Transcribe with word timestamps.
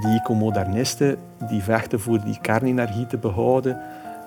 Die 0.00 0.20
ecomodernisten 0.20 1.16
die 1.48 1.62
vechten 1.62 2.00
voor 2.00 2.24
die 2.24 2.38
kernenergie 2.40 3.06
te 3.06 3.16
behouden. 3.16 3.80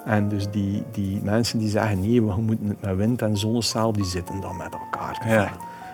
En 0.06 0.28
dus 0.30 0.50
die, 0.50 0.84
die 0.92 1.22
mensen 1.24 1.60
die 1.60 1.70
zeggen 1.70 2.00
nee, 2.00 2.24
we 2.24 2.42
moeten 2.42 2.68
het 2.68 2.82
met 2.82 2.96
wind 2.96 3.22
en 3.22 3.38
zonnecel, 3.38 3.92
die 3.92 4.06
zitten 4.06 4.42
dan 4.42 4.58
met 4.58 4.74
elkaar 4.74 5.24
Ja. 5.28 5.52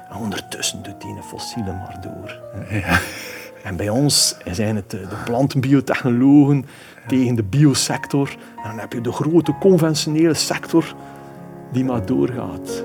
En 0.09 0.17
ondertussen 0.17 0.83
doet 0.83 1.01
die 1.01 1.15
een 1.15 1.23
fossiele 1.23 1.71
maar 1.71 1.97
door. 2.01 2.41
Ja. 2.69 2.99
En 3.63 3.75
bij 3.75 3.89
ons 3.89 4.37
zijn 4.51 4.75
het 4.75 4.89
de 4.89 4.99
de 4.99 5.15
plantenbiotechnologen 5.25 6.65
tegen 7.07 7.35
de 7.35 7.43
biosector. 7.43 8.35
En 8.63 8.69
dan 8.69 8.79
heb 8.79 8.93
je 8.93 9.01
de 9.01 9.11
grote 9.11 9.53
conventionele 9.59 10.33
sector 10.33 10.95
die 11.71 11.83
maar 11.83 12.05
doorgaat. 12.05 12.83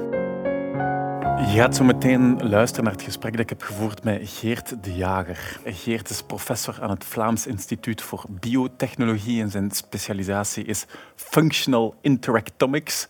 Je 1.53 1.59
gaat 1.59 1.77
zo 1.77 1.85
meteen 1.85 2.49
luisteren 2.49 2.85
naar 2.85 2.93
het 2.93 3.03
gesprek 3.03 3.33
dat 3.33 3.41
ik 3.41 3.49
heb 3.49 3.63
gevoerd 3.63 4.05
met 4.05 4.21
Geert 4.25 4.85
de 4.85 4.95
Jager. 4.95 5.59
Geert 5.65 6.11
is 6.11 6.23
professor 6.23 6.79
aan 6.81 6.91
het 6.91 7.05
Vlaams 7.05 7.47
Instituut 7.47 8.03
voor 8.03 8.25
Biotechnologie 8.29 9.43
en 9.43 9.51
zijn 9.51 9.71
specialisatie 9.71 10.65
is 10.65 10.85
Functional 11.17 11.95
Interactomics. 12.01 13.07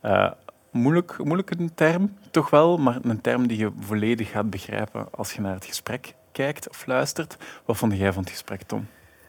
Eh, 0.00 0.30
moeilijk, 0.72 1.16
moeilijk 1.24 1.50
een 1.50 1.70
term, 1.74 2.14
toch 2.30 2.50
wel, 2.50 2.78
maar 2.78 2.98
een 3.02 3.20
term 3.20 3.46
die 3.46 3.58
je 3.58 3.70
volledig 3.80 4.30
gaat 4.30 4.50
begrijpen 4.50 5.06
als 5.10 5.32
je 5.32 5.40
naar 5.40 5.54
het 5.54 5.64
gesprek 5.64 6.14
kijkt 6.32 6.68
of 6.68 6.86
luistert. 6.86 7.36
Wat 7.64 7.76
vond 7.76 7.96
jij 7.96 8.12
van 8.12 8.22
het 8.22 8.30
gesprek, 8.30 8.62
Tom? 8.62 8.86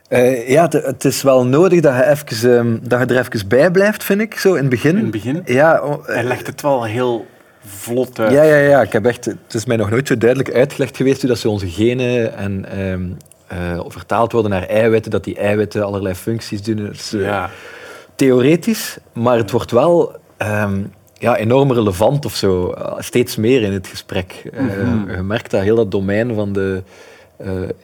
Eh, 0.07 0.49
ja, 0.49 0.67
het, 0.67 1.05
is 1.05 1.21
wel 1.21 1.45
nodig 1.45 1.81
dat 1.81 1.95
je, 1.95 2.05
even, 2.05 2.57
ehm, 2.57 2.77
dat 2.81 2.99
je 2.99 3.15
er 3.15 3.19
even 3.19 3.47
bij 3.47 3.71
blijft, 3.71 4.03
vind 4.03 4.21
ik, 4.21 4.39
zo 4.39 4.53
in 4.53 4.61
het 4.61 4.69
begin. 4.69 4.95
In 4.95 5.01
het 5.01 5.11
begin? 5.11 5.41
Ja, 5.45 5.81
oh, 5.81 6.05
Hij 6.07 6.23
legt 6.23 6.47
het 6.47 6.61
wel 6.61 6.83
heel 6.83 7.25
vlot 7.65 8.19
uit. 8.19 8.31
ja, 8.31 8.43
ja, 8.43 8.55
ja. 8.55 8.81
Ik 8.81 8.91
heb 8.91 9.05
echt, 9.05 9.25
het 9.25 9.53
is 9.53 9.65
mij 9.65 9.77
nog 9.77 9.89
nooit 9.89 10.07
zo 10.07 10.17
duidelijk 10.17 10.53
uitgelegd 10.53 10.97
geweest 10.97 11.19
hoe 11.19 11.29
dat 11.29 11.39
ze 11.39 11.49
onze 11.49 11.69
genen 11.69 12.35
en, 12.35 12.65
ehm, 12.65 13.01
eh, 13.47 13.79
vertaald 13.87 14.31
worden 14.31 14.51
naar 14.51 14.67
eiwitten, 14.67 15.11
dat 15.11 15.23
die 15.23 15.35
eiwitten 15.35 15.85
allerlei 15.85 16.15
functies 16.15 16.61
doen. 16.61 16.93
Ja. 17.11 17.49
theoretisch, 18.15 18.97
maar 19.13 19.37
het 19.37 19.51
wordt 19.51 19.71
wel 19.71 20.15
ehm, 20.37 20.81
ja, 21.13 21.37
enorm 21.37 21.71
relevant 21.71 22.25
of 22.25 22.35
zo. 22.35 22.71
Eh, 22.71 22.93
Steeds 22.99 23.35
meer 23.35 23.61
in 23.61 23.73
het 23.73 23.87
gesprek. 23.87 24.43
Mhm. 24.53 25.11
je 25.11 25.21
merkt 25.23 25.51
dat 25.51 25.61
heel 25.61 25.75
dat 25.75 25.91
domein 25.91 26.33
van 26.33 26.53
de 26.53 26.83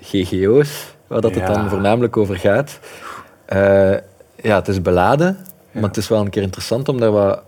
GGO's, 0.01 0.95
waar 1.07 1.21
dat 1.21 1.35
het 1.35 1.47
dan 1.47 1.69
voornamelijk 1.69 2.17
over 2.17 2.37
gaat. 2.37 2.79
ja, 4.41 4.55
het 4.55 4.67
is 4.67 4.81
beladen, 4.81 5.37
maar 5.71 5.83
het 5.83 5.97
is 5.97 6.07
wel 6.07 6.21
een 6.21 6.29
keer 6.29 6.41
interessant 6.41 6.89
om 6.89 6.99
daar 6.99 7.11
wat... 7.11 7.41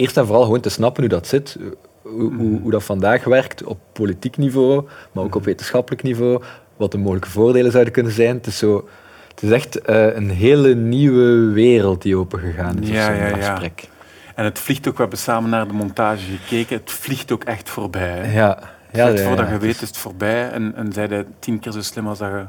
Eerst 0.00 0.16
en 0.16 0.26
vooral 0.26 0.44
gewoon 0.44 0.60
te 0.60 0.68
snappen 0.68 1.02
hoe 1.02 1.12
dat 1.12 1.26
zit. 1.26 1.56
Hoe, 2.02 2.34
hoe, 2.34 2.60
hoe 2.60 2.70
dat 2.70 2.84
vandaag 2.84 3.24
werkt 3.24 3.62
op 3.62 3.78
politiek 3.92 4.36
niveau, 4.36 4.88
maar 5.12 5.24
ook 5.24 5.34
op 5.34 5.44
wetenschappelijk 5.44 6.02
niveau. 6.02 6.42
Wat 6.76 6.92
de 6.92 6.98
mogelijke 6.98 7.30
voordelen 7.30 7.70
zouden 7.72 7.92
kunnen 7.92 8.12
zijn. 8.12 8.36
Het 8.36 8.46
is, 8.46 8.58
zo, 8.58 8.88
het 9.28 9.42
is 9.42 9.50
echt 9.50 9.80
eh, 9.80 10.14
een 10.16 10.30
hele 10.30 10.74
nieuwe 10.74 11.52
wereld 11.52 12.02
die 12.02 12.16
opengegaan 12.16 12.82
is 12.82 12.88
Ja, 12.88 13.10
ja, 13.10 13.28
dat 13.28 13.38
ja. 13.38 13.50
gesprek. 13.50 13.88
En 14.34 14.44
het 14.44 14.58
vliegt 14.58 14.88
ook, 14.88 14.94
we 14.94 15.00
hebben 15.00 15.18
samen 15.18 15.50
naar 15.50 15.66
de 15.66 15.72
montage 15.72 16.36
gekeken, 16.36 16.76
het 16.76 16.90
vliegt 16.90 17.32
ook 17.32 17.44
echt 17.44 17.68
voorbij. 17.68 18.18
hè. 18.18 18.32
Ja, 18.32 18.58
ja, 18.92 19.16
voordat 19.16 19.48
je 19.48 19.58
weet 19.58 19.82
is 19.82 19.88
het 19.88 19.96
voorbij 19.96 20.50
en, 20.50 20.74
en 20.76 20.92
zij 20.92 21.06
de 21.08 21.24
tien 21.38 21.58
keer 21.58 21.72
zo 21.72 21.80
slim 21.80 22.06
als 22.08 22.18
dat 22.18 22.30
je... 22.30 22.44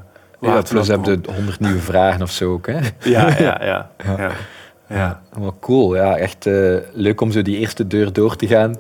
Ja, 0.47 0.61
plus 0.61 0.89
op 0.89 1.05
heb 1.05 1.25
je 1.25 1.31
honderd 1.33 1.59
nieuwe 1.59 1.79
vragen 1.79 2.21
of 2.21 2.31
zo 2.31 2.53
ook. 2.53 2.67
Hè. 2.67 2.79
Ja, 3.11 3.27
ja, 3.39 3.61
ja. 3.63 3.91
ja. 4.17 4.31
Ja. 4.91 5.21
Maar 5.39 5.51
cool, 5.59 5.95
ja, 5.95 6.17
echt 6.17 6.45
eh, 6.45 6.75
leuk 6.93 7.21
om 7.21 7.31
zo 7.31 7.41
die 7.41 7.57
eerste 7.57 7.87
deur 7.87 8.13
door 8.13 8.35
te 8.35 8.47
gaan. 8.47 8.77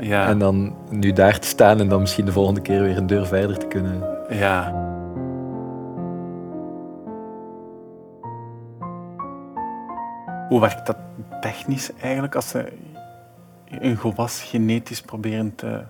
Ja. 0.00 0.28
En 0.28 0.38
dan 0.38 0.76
nu 0.90 1.12
daar 1.12 1.38
te 1.38 1.46
staan 1.46 1.80
en 1.80 1.88
dan 1.88 2.00
misschien 2.00 2.24
de 2.24 2.32
volgende 2.32 2.60
keer 2.60 2.82
weer 2.82 2.96
een 2.96 3.06
deur 3.06 3.26
verder 3.26 3.58
te 3.58 3.66
kunnen. 3.66 4.02
ja. 4.30 4.84
Hoe 10.48 10.60
werkt 10.60 10.86
dat 10.86 10.96
technisch 11.40 11.90
eigenlijk 12.00 12.34
als 12.34 12.48
ze 12.48 12.72
een 13.70 13.96
gewas 13.96 14.42
genetisch 14.42 15.00
proberen 15.00 15.54
te 15.54 15.82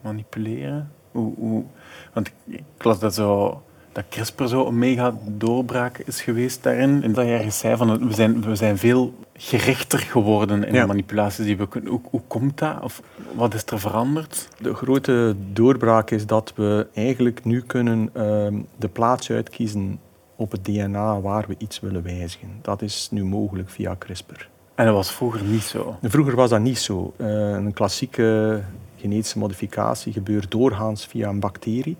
manipuleren? 0.00 0.92
Hoe, 1.10 1.34
hoe, 1.36 1.64
want 2.12 2.26
ik, 2.26 2.34
ik 2.46 2.84
las 2.84 2.98
dat, 2.98 3.14
zo, 3.14 3.62
dat 3.92 4.04
CRISPR 4.08 4.44
zo 4.44 4.66
een 4.66 4.78
mega 4.78 5.14
doorbraak 5.26 5.98
is 5.98 6.20
geweest 6.22 6.62
daarin. 6.62 7.02
En 7.02 7.12
dat 7.12 7.24
je 7.26 7.32
ergens 7.32 7.58
zei 7.58 7.76
van 7.76 8.08
we 8.08 8.14
zijn, 8.14 8.42
we 8.42 8.54
zijn 8.56 8.78
veel 8.78 9.14
gerichter 9.34 9.98
geworden 9.98 10.64
in 10.64 10.74
Ja. 10.74 10.80
de 10.80 10.86
manipulaties 10.86 11.44
die 11.44 11.56
we 11.56 11.68
kunnen. 11.68 11.90
Hoe, 11.90 12.00
hoe 12.10 12.20
komt 12.26 12.58
dat? 12.58 12.80
Of 12.82 13.02
wat 13.34 13.54
is 13.54 13.62
er 13.66 13.80
veranderd? 13.80 14.48
De 14.60 14.74
grote 14.74 15.34
doorbraak 15.52 16.10
is 16.10 16.26
dat 16.26 16.52
we 16.56 16.86
eigenlijk 16.94 17.44
nu 17.44 17.60
kunnen 17.62 18.10
ehm, 18.12 18.54
de 18.76 18.88
plaats 18.88 19.30
uitkiezen 19.30 19.98
op 20.36 20.50
het 20.50 20.64
DNA 20.64 21.20
waar 21.20 21.44
we 21.48 21.54
iets 21.58 21.80
willen 21.80 22.02
wijzigen. 22.02 22.48
Dat 22.62 22.82
is 22.82 23.08
nu 23.10 23.24
mogelijk 23.24 23.70
via 23.70 23.96
CRISPR. 23.98 24.48
En 24.74 24.84
dat 24.86 24.94
was 24.94 25.12
vroeger 25.12 25.42
niet 25.42 25.62
zo. 25.62 25.96
Vroeger 26.02 26.34
was 26.36 26.50
dat 26.50 26.60
niet 26.60 26.78
zo. 26.78 27.12
Eh, 27.16 27.26
een 27.50 27.72
klassieke 27.72 28.60
genetische 28.96 29.38
modificatie 29.38 30.12
gebeurt 30.12 30.50
doorgaans 30.50 31.06
via 31.06 31.28
een 31.28 31.40
bacterie. 31.40 31.96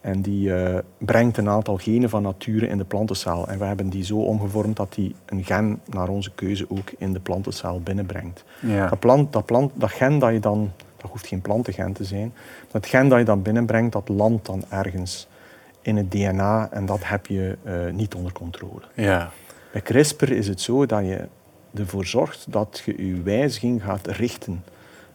En 0.00 0.22
die 0.22 0.54
eh, 0.54 0.78
brengt 0.98 1.36
een 1.36 1.48
aantal 1.48 1.76
genen 1.76 2.10
van 2.10 2.22
nature 2.22 2.68
in 2.68 2.78
de 2.78 2.84
plantencel. 2.84 3.48
En 3.48 3.58
we 3.58 3.64
hebben 3.64 3.88
die 3.88 4.04
zo 4.04 4.16
omgevormd 4.16 4.76
dat 4.76 4.94
die 4.94 5.14
een 5.26 5.44
gen 5.44 5.80
naar 5.84 6.08
onze 6.08 6.30
keuze 6.34 6.66
ook 6.68 6.90
in 6.98 7.12
de 7.12 7.20
plantencel 7.20 7.80
binnenbrengt. 7.80 8.44
Ja. 8.60 8.88
Dat, 8.88 8.98
plant, 8.98 9.32
dat, 9.32 9.44
plant, 9.44 9.72
dat 9.74 9.90
gen 9.90 10.18
dat 10.18 10.32
je 10.32 10.40
dan, 10.40 10.72
dat 10.96 11.10
hoeft 11.10 11.26
geen 11.26 11.40
plantengen 11.40 11.92
te 11.92 12.04
zijn, 12.04 12.32
dat 12.70 12.86
gen 12.86 13.08
dat 13.08 13.18
je 13.18 13.24
dan 13.24 13.42
binnenbrengt, 13.42 13.92
dat 13.92 14.08
landt 14.08 14.46
dan 14.46 14.64
ergens 14.68 15.28
in 15.82 15.96
het 15.96 16.10
DNA 16.10 16.68
en 16.70 16.86
dat 16.86 17.00
heb 17.02 17.26
je 17.26 17.56
eh, 17.62 17.74
niet 17.92 18.14
onder 18.14 18.32
controle. 18.32 18.82
ja. 18.94 19.30
Bij 19.72 19.82
CRISPR 19.82 20.32
is 20.32 20.48
het 20.48 20.60
zo 20.60 20.86
dat 20.86 21.04
je 21.04 21.28
ervoor 21.74 22.06
zorgt 22.06 22.46
dat 22.48 22.82
je 22.84 23.06
je 23.06 23.22
wijziging 23.22 23.82
gaat 23.82 24.06
richten 24.06 24.64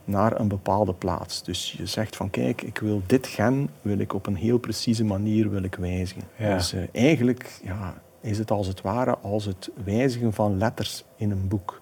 naar 0.06 0.40
een 0.40 0.47
bepaalde 0.47 0.94
plaats. 0.94 1.44
Dus 1.44 1.75
je 1.78 1.86
zegt 1.86 2.16
van 2.16 2.30
kijk, 2.30 2.62
ik 2.62 2.78
wil 2.78 3.02
dit 3.06 3.28
gen 3.28 3.69
wil 3.81 3.97
ik 3.97 4.14
op 4.14 4.25
een 4.28 4.36
heel 4.36 4.58
precieze 4.58 5.03
manier 5.03 5.50
wil 5.50 5.64
ik 5.64 5.75
wijzigen. 5.75 6.24
Ja. 6.36 6.53
Dus 6.56 6.74
eh, 6.74 6.81
eigenlijk 6.91 7.59
ja, 7.64 7.94
is 8.22 8.38
het 8.38 8.52
als 8.52 8.68
het 8.68 8.81
ware 8.81 9.18
als 9.22 9.46
het 9.46 9.69
wijzigen 9.84 10.34
van 10.34 10.58
letters 10.58 11.03
in 11.16 11.31
een 11.31 11.47
boek. 11.47 11.81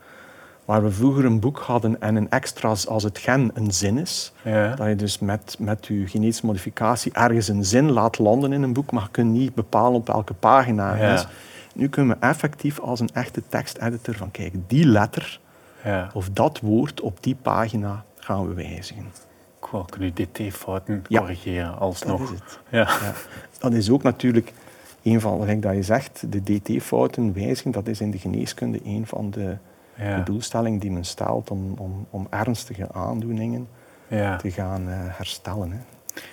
Waar 0.65 0.83
we 0.83 0.91
vroeger 0.91 1.25
een 1.25 1.39
boek 1.39 1.59
hadden 1.59 2.01
en 2.01 2.15
een 2.15 2.29
extra's 2.29 2.87
als 2.87 3.03
het 3.03 3.17
gen 3.17 3.51
een 3.53 3.71
zin 3.71 3.97
is, 3.97 4.33
Ja. 4.43 4.75
dat 4.75 4.87
je 4.87 4.95
dus 4.95 5.19
met, 5.19 5.55
met 5.59 5.85
je 5.85 6.07
genetische 6.07 6.45
modificatie 6.45 7.11
ergens 7.13 7.47
een 7.47 7.65
zin 7.65 7.91
laat 7.91 8.19
landen 8.19 8.53
in 8.53 8.61
een 8.63 8.73
boek, 8.73 8.91
maar 8.91 9.03
je 9.03 9.09
kunt 9.11 9.31
niet 9.31 9.53
bepalen 9.55 9.93
op 9.99 10.07
welke 10.07 10.33
pagina 10.33 10.91
het 10.91 10.99
Ja. 11.01 11.13
is. 11.13 11.27
Nu 11.75 11.89
kunnen 11.89 12.17
we 12.19 12.25
effectief 12.25 12.79
als 12.79 12.99
een 12.99 13.09
echte 13.13 13.41
teksteditor 13.49 14.15
van 14.15 14.31
kijk, 14.31 14.53
die 14.67 14.85
letter 14.85 15.39
ja. 15.83 16.09
of 16.13 16.29
dat 16.29 16.59
woord 16.59 17.01
op 17.01 17.23
die 17.23 17.35
pagina 17.41 18.03
gaan 18.21 18.47
we 18.47 18.53
wijzigen. 18.53 19.11
Cool, 19.59 19.83
kun 19.83 20.13
je 20.15 20.27
dt-fouten 20.31 21.03
Ja. 21.07 21.19
corrigeren 21.19 21.77
alsnog. 21.79 22.19
Dat 22.19 22.29
is 22.31 22.39
het. 22.39 22.59
Ja. 22.69 22.79
Ja. 22.79 23.13
Dat 23.59 23.73
is 23.73 23.89
ook 23.89 24.03
natuurlijk 24.03 24.53
een 25.03 25.21
van, 25.21 25.39
gelijk 25.39 25.61
dat 25.61 25.73
je 25.75 25.83
zegt, 25.83 26.31
de 26.31 26.59
dt-fouten 26.59 27.33
wijzigen, 27.33 27.71
dat 27.71 27.87
is 27.87 28.01
in 28.01 28.11
de 28.11 28.17
geneeskunde 28.17 28.79
een 28.83 29.07
van 29.07 29.31
de, 29.31 29.57
Ja. 29.95 30.17
de 30.17 30.23
doelstellingen 30.23 30.79
die 30.79 30.91
men 30.91 31.05
stelt 31.05 31.51
om, 31.51 31.73
om, 31.77 32.07
om 32.09 32.27
ernstige 32.29 32.91
aandoeningen 32.93 33.67
Ja. 34.07 34.35
te 34.37 34.51
gaan 34.51 34.89
eh, 34.89 34.95
herstellen. 34.99 35.71
Hè. 35.71 35.79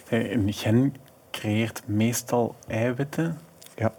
Hey, 0.09 0.33
Een 0.35 0.53
gen 0.53 0.95
creëert 1.31 1.83
meestal 1.87 2.55
eiwitten. 2.67 3.39
Ja. 3.77 3.93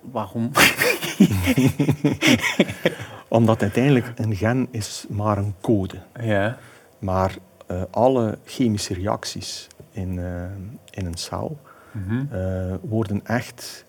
Waarom? 0.00 0.50
Omdat 3.28 3.62
uiteindelijk 3.62 4.12
een 4.14 4.36
gen 4.36 4.68
is 4.70 5.06
maar 5.08 5.38
een 5.38 5.54
code. 5.60 5.98
ja. 6.20 6.58
Maar 6.98 7.36
eh, 7.66 7.82
alle 7.90 8.38
chemische 8.44 8.94
reacties 8.94 9.66
in, 9.90 10.18
eh, 10.18 10.42
in 10.90 11.06
een 11.06 11.16
cel 11.16 11.58
Mhm. 11.92 12.24
eh, 12.34 12.74
worden 12.82 13.26
echt, 13.26 13.84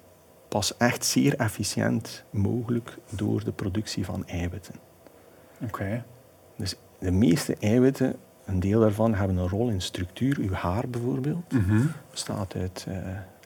pas 0.48 0.78
echt 0.78 1.06
zeer 1.06 1.36
efficiënt 1.36 2.24
mogelijk 2.30 2.98
door 3.10 3.44
de 3.44 3.52
productie 3.52 4.06
van 4.06 4.28
eiwitten. 4.28 4.76
Oké. 5.64 6.04
Dus 6.56 6.76
de 7.00 7.12
meeste 7.12 7.56
eiwitten, 7.60 8.16
een 8.46 8.60
deel 8.60 8.80
daarvan, 8.80 9.14
hebben 9.16 9.38
een 9.38 9.48
rol 9.50 9.70
in 9.70 9.82
structuur. 9.82 10.38
Uw 10.40 10.54
haar 10.54 10.88
bijvoorbeeld 10.90 11.52
Mhm. 11.54 11.82
bestaat 12.12 12.56
uit 12.56 12.88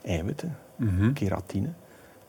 eiwitten, 0.04 0.56
Mhm. 0.76 1.12
keratine. 1.12 1.68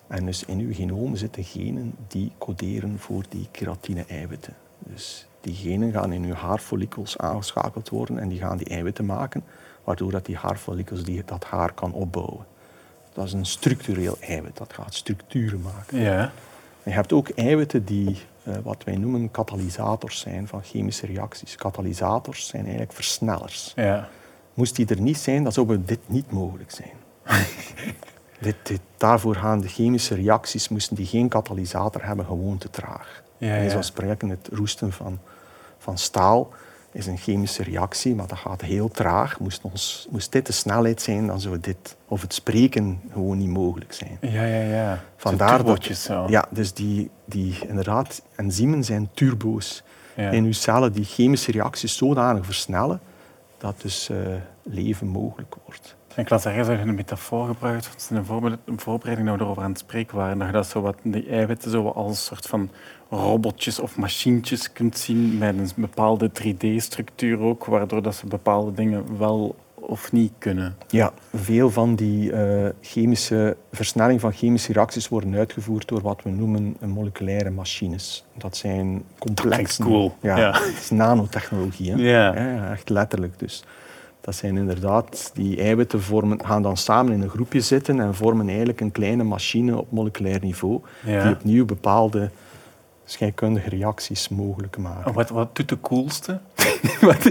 En 0.08 0.26
dus 0.26 0.44
in 0.46 0.60
uw 0.60 0.74
genoom 0.74 1.16
zitten 1.16 1.44
genen 1.44 1.96
die 2.08 2.32
coderen 2.38 3.00
voor 3.00 3.24
die 3.30 3.48
keratine-eiwitten. 3.52 4.54
Dus 4.78 5.28
die 5.42 5.56
genen 5.56 5.92
gaan 5.92 6.12
in 6.14 6.24
uw 6.24 6.34
haarfollikels 6.34 7.18
aangeschakeld 7.18 7.90
worden 7.90 8.20
en 8.20 8.28
die 8.28 8.40
gaan 8.40 8.58
die 8.58 8.70
eiwitten 8.70 9.06
maken, 9.06 9.44
waardoor 9.84 10.12
dat 10.12 10.26
die 10.26 10.38
haarfollikels 10.38 11.04
die, 11.04 11.24
dat 11.26 11.44
haar 11.44 11.74
kan 11.74 11.94
opbouwen. 11.94 12.46
Dat 13.14 13.26
is 13.26 13.34
een 13.34 13.46
structureel 13.46 14.18
eiwit, 14.20 14.58
dat 14.58 14.74
gaat 14.74 14.94
structuren 14.94 15.62
maken. 15.62 16.00
Ja. 16.00 16.32
Je 16.84 16.92
hebt 16.92 17.14
ook 17.14 17.30
eiwitten 17.30 17.86
die 17.86 18.18
eh, 18.44 18.54
wat 18.64 18.84
wij 18.84 18.96
noemen 18.96 19.32
katalysators 19.32 20.20
zijn 20.20 20.48
van 20.48 20.64
chemische 20.64 21.06
reacties. 21.06 21.56
Katalysators 21.56 22.48
zijn 22.48 22.64
eigenlijk 22.64 22.94
versnellers. 22.94 23.74
Ja. 23.76 24.10
Moest 24.54 24.76
die 24.76 24.88
er 24.88 25.02
niet 25.02 25.18
zijn, 25.18 25.44
dan 25.44 25.52
zou 25.52 25.84
dit 25.86 26.00
niet 26.06 26.32
mogelijk 26.32 26.72
zijn. 26.72 26.94
Dit, 28.40 28.56
dit, 28.64 28.82
daarvoor 28.98 29.36
gaan 29.36 29.60
de 29.62 29.68
chemische 29.68 30.16
reacties, 30.16 30.70
moesten 30.70 30.96
die 30.96 31.06
geen 31.06 31.28
katalysator 31.30 32.06
hebben, 32.06 32.26
gewoon 32.26 32.58
te 32.58 32.70
traag. 32.70 33.24
Ja, 33.38 33.70
zoals 33.70 33.86
spreken, 33.86 34.30
het 34.30 34.50
roesten 34.52 34.92
van, 34.92 35.20
van 35.78 35.98
staal 35.98 36.50
is 36.92 37.06
een 37.08 37.18
chemische 37.18 37.64
reactie, 37.64 38.16
maar 38.16 38.28
dat 38.28 38.38
gaat 38.38 38.62
heel 38.62 38.90
traag. 38.90 39.40
Moest, 39.40 39.62
ons, 39.62 40.08
moest 40.10 40.32
dit 40.32 40.46
de 40.46 40.52
snelheid 40.52 41.02
zijn, 41.02 41.28
dan 41.28 41.40
zou 41.40 41.60
dit, 41.60 41.96
of 42.08 42.22
het 42.22 42.34
spreken 42.34 43.02
gewoon 43.12 43.38
niet 43.38 43.50
mogelijk 43.50 43.94
zijn. 43.94 44.18
Ja, 44.22 44.44
ja, 44.44 44.62
ja. 44.62 45.04
Vandaar 45.18 45.64
dat, 45.64 45.84
zo. 45.84 46.26
ja, 46.30 46.46
dus 46.50 46.74
die, 46.74 47.10
die 47.26 47.68
inderdaad, 47.68 48.22
enzymen 48.36 48.84
zijn 48.84 49.10
turbo's 49.14 49.84
Ja. 50.16 50.30
in 50.30 50.44
uw 50.44 50.52
cellen 50.52 50.92
die 50.92 51.06
chemische 51.06 51.52
reacties 51.52 51.98
zodanig 51.98 52.46
versnellen 52.46 53.00
dat 53.58 53.82
dus 53.82 54.10
eh, 54.10 54.18
leven 54.64 55.08
mogelijk 55.08 55.56
wordt. 55.66 55.96
Las 56.16 56.46
ergens 56.46 56.68
dat 56.68 56.78
een 56.80 56.96
metafoor 56.96 57.48
gebruikt, 57.48 58.08
in 58.10 58.16
een 58.66 58.80
voorbereiding 58.80 59.28
dat 59.28 59.38
we 59.38 59.44
erover 59.44 59.64
aan 59.64 59.70
het 59.70 59.80
spreken 59.80 60.18
waren, 60.18 60.38
dat 60.38 60.48
je 60.48 60.54
dat 60.54 60.68
zo 60.68 60.82
wat, 60.82 60.96
die 61.04 61.30
eiwitten 61.30 61.72
zo 61.72 61.88
als 61.88 62.26
soort 62.26 62.46
van 62.46 62.70
robotjes 63.10 63.80
of 63.80 63.98
machientjes 63.98 64.72
kunt 64.72 64.98
zien 64.98 65.38
met 65.38 65.58
een 65.58 65.70
bepaalde 65.76 66.30
3D-structuur 66.30 67.40
ook, 67.40 67.66
waardoor 67.66 68.02
dat 68.02 68.16
ze 68.16 68.28
bepaalde 68.28 68.74
dingen 68.74 69.18
wel 69.18 69.56
of 69.76 70.12
niet 70.12 70.32
kunnen. 70.38 70.76
Ja, 70.88 71.14
veel 71.34 71.70
van 71.70 71.96
die 71.96 72.32
eh, 72.32 72.70
chemische 72.82 73.58
versnelling 73.72 74.22
van 74.22 74.32
chemische 74.32 74.74
reacties 74.74 75.08
worden 75.08 75.36
uitgevoerd 75.36 75.88
door 75.88 76.02
wat 76.02 76.24
we 76.24 76.30
noemen 76.30 76.78
moleculaire 76.86 77.50
machines. 77.50 78.26
Dat 78.38 78.58
zijn 78.58 79.04
complexe. 79.20 79.82
cool. 79.84 80.16
Ja, 80.22 80.38
Ja. 80.38 80.52
Het 80.52 80.78
is 80.80 80.90
nanotechnologie. 80.90 81.92
Hè? 81.92 81.98
Ja. 81.98 82.36
ja, 82.36 82.72
echt 82.72 82.90
letterlijk. 82.90 83.40
Dus 83.40 83.64
dat 84.26 84.36
zijn 84.36 84.58
inderdaad 84.58 85.32
die 85.34 85.62
eiwitten 85.62 86.02
vormen, 86.02 86.46
gaan 86.46 86.62
dan 86.62 86.78
samen 86.78 87.14
in 87.14 87.22
een 87.22 87.30
groepje 87.30 87.62
zitten 87.62 88.00
en 88.00 88.16
vormen 88.16 88.48
eigenlijk 88.48 88.82
een 88.82 88.92
kleine 88.92 89.24
machine 89.24 89.78
op 89.78 89.92
moleculair 89.92 90.40
niveau 90.42 90.82
Ja. 91.06 91.24
die 91.24 91.34
opnieuw 91.34 91.66
bepaalde 91.66 92.30
scheikundige 93.06 93.70
reacties 93.70 94.30
mogelijk 94.30 94.78
maken. 94.78 95.06
En 95.06 95.14
Wat, 95.14 95.30
wat 95.30 95.56
doet 95.56 95.70
de 95.70 95.80
coolste? 95.82 96.40
wat, 97.02 97.24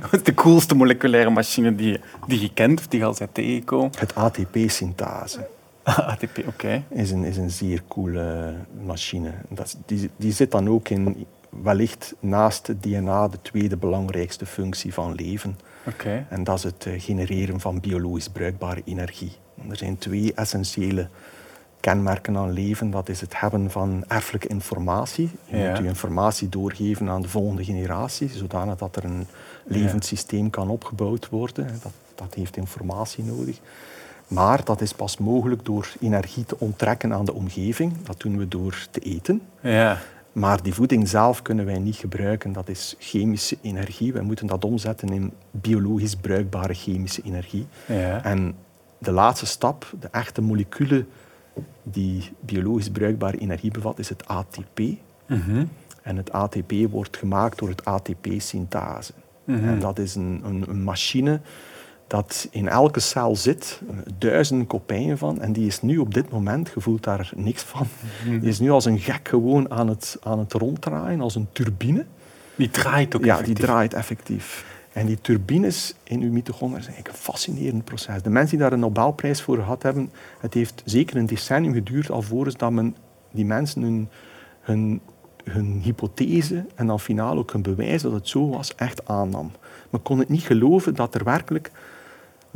wat 0.00 0.12
is 0.12 0.22
de 0.22 0.34
coolste 0.34 0.74
moleculaire 0.74 1.30
machine 1.30 1.74
die, 1.74 1.90
je- 1.90 2.00
die 2.26 2.40
je 2.40 2.52
kent 2.52 2.78
of 2.78 2.86
die 2.86 3.00
je 3.00 3.06
al 3.06 3.14
bent 3.18 3.34
tegengekomen? 3.34 3.90
Het 3.98 4.14
ATP-synthase. 4.14 5.48
ATP, 5.82 6.38
oké. 6.52 6.82
is 6.88 7.10
een, 7.10 7.24
is 7.24 7.36
een 7.36 7.50
zeer 7.50 7.82
coole 7.88 8.54
machine. 8.84 9.30
Dat, 9.48 9.76
die, 9.86 10.10
die 10.16 10.32
zit 10.32 10.50
dan 10.50 10.68
ook 10.68 10.88
in, 10.88 11.26
wellicht 11.62 12.14
naast 12.20 12.66
het 12.66 12.82
DNA, 12.82 13.28
de 13.28 13.38
tweede 13.42 13.76
belangrijkste 13.76 14.46
functie 14.46 14.94
van 14.94 15.14
leven. 15.14 15.58
En 16.28 16.44
dat 16.44 16.56
is 16.58 16.62
het 16.62 16.86
eh, 16.86 17.00
genereren 17.00 17.60
van 17.60 17.80
biologisch 17.80 18.28
bruikbare 18.28 18.82
energie. 18.84 19.32
Er 19.70 19.76
zijn 19.76 19.98
twee 19.98 20.34
essentiële 20.34 21.08
kenmerken 21.80 22.36
aan 22.36 22.52
leven. 22.52 22.90
Dat 22.90 23.08
is 23.08 23.20
het 23.20 23.40
hebben 23.40 23.70
van 23.70 24.04
erfelijke 24.08 24.48
informatie. 24.48 25.30
Je 25.44 25.56
Ja. 25.56 25.68
moet 25.68 25.78
je 25.78 25.84
informatie 25.84 26.48
doorgeven 26.48 27.08
aan 27.08 27.22
de 27.22 27.28
volgende 27.28 27.64
generatie, 27.64 28.28
zodanig 28.28 28.76
dat 28.76 28.96
er 28.96 29.04
een 29.04 29.26
levend 29.64 30.04
systeem 30.04 30.50
kan 30.50 30.68
opgebouwd 30.70 31.28
worden. 31.28 31.66
Dat, 31.82 31.92
dat 32.14 32.34
heeft 32.34 32.56
informatie 32.56 33.24
nodig. 33.24 33.58
Maar 34.28 34.64
dat 34.64 34.80
is 34.80 34.92
pas 34.92 35.18
mogelijk 35.18 35.64
door 35.64 35.88
energie 36.00 36.44
te 36.44 36.56
onttrekken 36.58 37.12
aan 37.12 37.24
de 37.24 37.34
omgeving. 37.34 38.02
Dat 38.02 38.20
doen 38.20 38.38
we 38.38 38.48
door 38.48 38.86
te 38.90 39.00
eten. 39.00 39.42
Ja. 39.60 39.98
Maar 40.38 40.62
die 40.62 40.74
voeding 40.74 41.08
zelf 41.08 41.42
kunnen 41.42 41.64
wij 41.64 41.78
niet 41.78 41.96
gebruiken. 41.96 42.52
Dat 42.52 42.68
is 42.68 42.94
chemische 42.98 43.56
energie. 43.62 44.12
Wij 44.12 44.22
moeten 44.22 44.46
dat 44.46 44.64
omzetten 44.64 45.08
in 45.08 45.32
biologisch 45.50 46.16
bruikbare 46.16 46.74
chemische 46.74 47.22
energie. 47.22 47.66
Ja. 47.86 48.24
En 48.24 48.54
de 48.98 49.12
laatste 49.12 49.46
stap, 49.46 49.92
de 50.00 50.08
echte 50.10 50.40
moleculen 50.40 51.08
die 51.82 52.30
biologisch 52.40 52.90
bruikbare 52.90 53.38
energie 53.38 53.70
bevat, 53.70 53.98
is 53.98 54.08
het 54.08 54.28
ATP. 54.28 54.80
Mhm. 55.26 55.64
En 56.02 56.16
het 56.16 56.32
ATP 56.32 56.72
wordt 56.90 57.16
gemaakt 57.16 57.58
door 57.58 57.68
het 57.68 57.84
ATP-synthase. 57.84 59.12
Mhm. 59.44 59.68
En 59.68 59.78
dat 59.78 59.98
is 59.98 60.14
een, 60.14 60.40
een, 60.44 60.64
een 60.68 60.82
machine 60.82 61.40
dat 62.08 62.48
in 62.50 62.68
elke 62.68 63.00
cel 63.00 63.36
zit, 63.36 63.80
eh, 63.90 63.96
duizenden 64.18 64.66
kopieën 64.66 65.18
van. 65.18 65.40
En 65.40 65.52
die 65.52 65.66
is 65.66 65.82
nu 65.82 65.98
op 65.98 66.14
dit 66.14 66.30
moment, 66.30 66.70
je 66.74 66.80
voelt 66.80 67.02
daar 67.04 67.30
niks 67.36 67.62
van, 67.62 67.86
Mhm. 68.24 68.38
die 68.40 68.48
is 68.48 68.60
nu 68.60 68.70
als 68.70 68.84
een 68.84 68.98
gek 68.98 69.28
gewoon 69.28 69.70
aan 69.70 69.88
het, 69.88 70.16
aan 70.22 70.38
het 70.38 70.52
ronddraaien, 70.52 71.20
als 71.20 71.34
een 71.34 71.48
turbine. 71.52 72.04
Die 72.56 72.70
draait 72.70 73.16
ook 73.16 73.24
Ja, 73.24 73.30
effectief. 73.32 73.56
die 73.56 73.64
draait 73.66 73.94
effectief. 73.94 74.76
En 74.92 75.06
die 75.06 75.20
turbines 75.20 75.94
in 76.04 76.20
uw 76.22 76.32
mitochondriën 76.32 76.82
zijn 76.82 76.94
eigenlijk 76.94 77.08
een 77.26 77.32
fascinerend 77.32 77.84
proces. 77.84 78.22
De 78.22 78.30
mensen 78.30 78.50
die 78.50 78.58
daar 78.58 78.72
een 78.72 78.80
Nobelprijs 78.80 79.42
voor 79.42 79.56
gehad 79.56 79.82
hebben, 79.82 80.10
het 80.40 80.54
heeft 80.54 80.82
zeker 80.84 81.16
een 81.16 81.26
decennium 81.26 81.72
geduurd 81.72 82.10
alvorens 82.10 82.56
dat 82.56 82.70
men 82.72 82.96
die 83.30 83.44
mensen 83.44 83.82
hun, 83.82 84.08
hun, 84.60 85.00
hun 85.44 85.80
hypothese 85.82 86.64
en 86.74 86.86
dan 86.86 87.00
finaal 87.00 87.38
ook 87.38 87.52
hun 87.52 87.62
bewijs 87.62 88.02
dat 88.02 88.12
het 88.12 88.28
zo 88.28 88.48
was, 88.48 88.74
echt 88.74 89.08
aannam. 89.08 89.50
Men 89.90 90.02
kon 90.02 90.18
het 90.18 90.28
niet 90.28 90.42
geloven 90.42 90.94
dat 90.94 91.14
er 91.14 91.24
werkelijk 91.24 91.70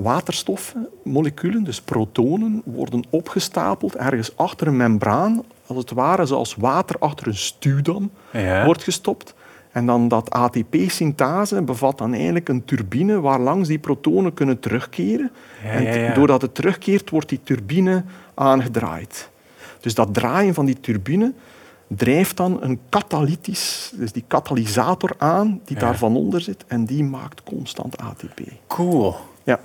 waterstoffen, 0.02 0.88
moleculen, 1.04 1.64
dus 1.64 1.81
protonen, 1.81 2.62
worden 2.64 3.04
opgestapeld 3.10 3.96
ergens 3.96 4.37
achter 4.37 4.66
een 4.66 4.76
membraan, 4.76 5.43
als 5.66 5.78
het 5.78 5.90
ware 5.90 6.26
zoals 6.26 6.54
water 6.54 6.96
achter 6.99 7.26
een 7.26 7.34
stuwdam 7.37 8.10
Ja. 8.32 8.64
wordt 8.64 8.82
gestopt. 8.82 9.34
En 9.72 9.87
dan 9.87 10.08
dat 10.08 10.31
ATP-synthase 10.31 11.62
bevat 11.62 11.99
dan 11.99 12.12
eigenlijk 12.14 12.49
een 12.49 12.64
turbine 12.64 13.20
waar 13.20 13.40
langs 13.40 13.69
die 13.69 13.78
protonen 13.78 14.34
kunnen 14.34 14.60
terugkeren. 14.60 15.31
Ja, 15.62 15.70
en 15.70 16.00
ja, 16.00 16.14
doordat 16.14 16.43
het 16.43 16.54
terugkeert, 16.54 17.10
wordt 17.10 17.28
die 17.28 17.40
turbine 17.43 18.04
aangedraaid. 18.34 19.31
Dus 19.81 19.94
dat 19.94 20.14
draaien 20.14 20.54
van 20.54 20.64
die 20.64 20.81
turbine 20.81 21.32
drijft 21.87 22.37
dan 22.37 22.58
een 22.60 22.78
katalytisch, 22.88 23.93
dus 23.96 24.12
die 24.12 24.25
katalysator 24.26 25.10
aan 25.19 25.60
die 25.64 25.76
daar 25.78 25.96
van 25.96 26.16
onder 26.16 26.40
zit 26.40 26.64
en 26.66 26.84
die 26.84 27.04
maakt 27.04 27.43
constant 27.43 27.96
ATP. 27.96 28.40
Cool. 28.66 29.16
Ja. 29.43 29.60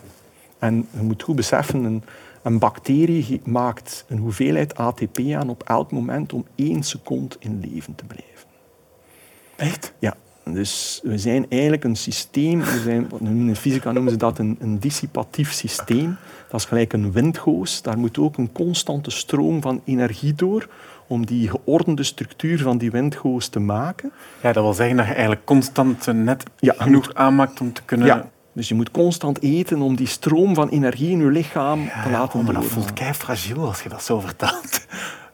En 0.59 0.87
je 0.91 1.01
moet 1.01 1.23
goed 1.23 1.35
beseffen, 1.35 1.83
een, 1.83 2.03
een 2.41 2.59
bacterie 2.59 3.41
maakt 3.43 4.05
een 4.07 4.17
hoeveelheid 4.17 4.75
ATP 4.75 5.19
aan 5.19 5.49
op 5.49 5.63
elk 5.63 5.91
moment 5.91 6.33
om 6.33 6.45
één 6.55 6.83
seconde 6.83 7.35
in 7.39 7.59
leven 7.71 7.95
te 7.95 8.05
blijven. 8.05 8.47
Echt? 9.55 9.93
Ja, 9.99 10.15
dus 10.53 10.99
we 11.03 11.17
zijn 11.17 11.45
eigenlijk 11.49 11.83
een 11.83 11.95
systeem, 11.95 12.59
we 12.59 12.81
zijn, 12.83 13.09
in 13.21 13.55
fysica 13.55 13.91
noemen 13.91 14.11
ze 14.11 14.17
dat 14.17 14.39
een, 14.39 14.57
een 14.59 14.79
dissipatief 14.79 15.51
systeem. 15.51 16.17
Dat 16.49 16.59
is 16.59 16.65
gelijk 16.65 16.93
een 16.93 17.11
windgoos. 17.11 17.81
Daar 17.81 17.97
moet 17.97 18.17
ook 18.17 18.37
een 18.37 18.51
constante 18.51 19.09
stroom 19.09 19.61
van 19.61 19.81
energie 19.85 20.33
door 20.33 20.69
om 21.07 21.25
die 21.25 21.49
geordende 21.49 22.03
structuur 22.03 22.59
van 22.59 22.77
die 22.77 22.91
windgoos 22.91 23.47
te 23.47 23.59
maken. 23.59 24.11
Ja, 24.41 24.51
dat 24.51 24.63
wil 24.63 24.73
zeggen 24.73 24.97
dat 24.97 25.05
je 25.05 25.11
eigenlijk 25.11 25.45
constant 25.45 26.05
net 26.13 26.43
Ja, 26.59 26.73
genoeg 26.77 27.13
aanmaakt 27.13 27.61
om 27.61 27.73
te 27.73 27.81
kunnen... 27.85 28.07
Ja, 28.07 28.29
dus 28.57 28.67
je 28.67 28.73
moet 28.73 28.91
constant 28.91 29.41
eten 29.41 29.81
om 29.81 29.95
die 29.95 30.07
stroom 30.07 30.55
van 30.55 30.69
energie 30.69 31.09
in 31.09 31.19
je 31.19 31.31
lichaam 31.31 31.89
te 32.03 32.09
laten 32.09 32.39
oh, 32.39 32.45
maar 32.45 32.53
dat 32.53 32.65
voelt 32.65 32.93
kei 32.93 33.13
fragiel 33.13 33.65
als 33.65 33.83
je 33.83 33.89
dat 33.89 34.03
zo 34.03 34.19
vertelt. 34.19 34.85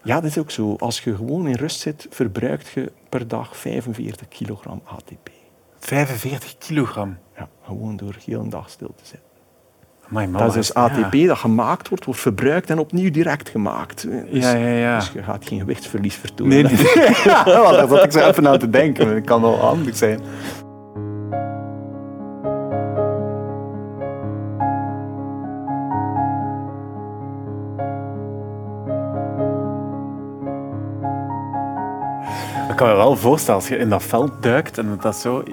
Ja, 0.06 0.16
dat 0.16 0.24
is 0.30 0.38
ook 0.38 0.52
zo. 0.52 0.76
Als 0.80 1.00
je 1.00 1.16
gewoon 1.16 1.48
in 1.48 1.56
rust 1.56 1.80
zit, 1.80 2.08
verbruikt 2.10 2.70
je 2.70 2.92
per 3.10 3.28
dag 3.28 3.58
45 3.58 4.28
kilogram 4.28 4.82
ATP. 4.86 5.30
45 5.80 6.58
kilogram. 6.58 7.18
Ja, 7.38 7.50
gewoon 7.66 7.96
door 7.96 8.16
heel 8.26 8.40
een 8.40 8.50
dag 8.50 8.70
stil 8.70 8.94
te 8.96 9.04
zitten. 9.06 9.30
Amai, 10.10 10.28
mama, 10.28 10.46
dat 10.46 10.56
is 10.56 10.68
dus 10.68 10.76
ja. 10.76 10.82
ATP 10.82 11.28
dat 11.28 11.38
gemaakt 11.38 11.90
wordt, 11.90 12.06
wordt 12.06 12.20
verbruikt 12.20 12.70
en 12.70 12.80
opnieuw 12.80 13.12
direct 13.12 13.50
gemaakt. 13.50 14.02
Dus, 14.02 14.44
Ja, 14.44 14.54
ja, 14.54 14.68
ja. 14.68 15.00
dus 15.00 15.12
je 15.12 15.24
gaat 15.24 15.48
geen 15.48 15.60
gewichtsverlies 15.60 16.16
vertonen. 16.16 16.54
Nee, 16.54 16.64
nee. 16.64 16.76
ja, 17.24 17.44
daar 17.44 17.88
zat 17.88 18.04
ik 18.04 18.12
zo 18.12 18.20
even 18.20 18.48
aan 18.48 18.60
te 18.60 18.70
denken. 18.70 19.14
Dat 19.14 19.24
kan 19.24 19.42
wel 19.42 19.60
handig 19.60 19.96
zijn. 19.96 20.22
Ik 32.74 32.80
kan 32.80 32.88
me 32.88 32.96
wel 32.96 33.16
voorstellen, 33.16 33.60
als 33.60 33.70
je 33.70 33.78
in 33.78 33.90
dat 33.90 34.04
veld 34.04 34.44
duikt 34.44 34.78
en 34.78 34.98
dat, 35.02 35.16
zo... 35.16 35.44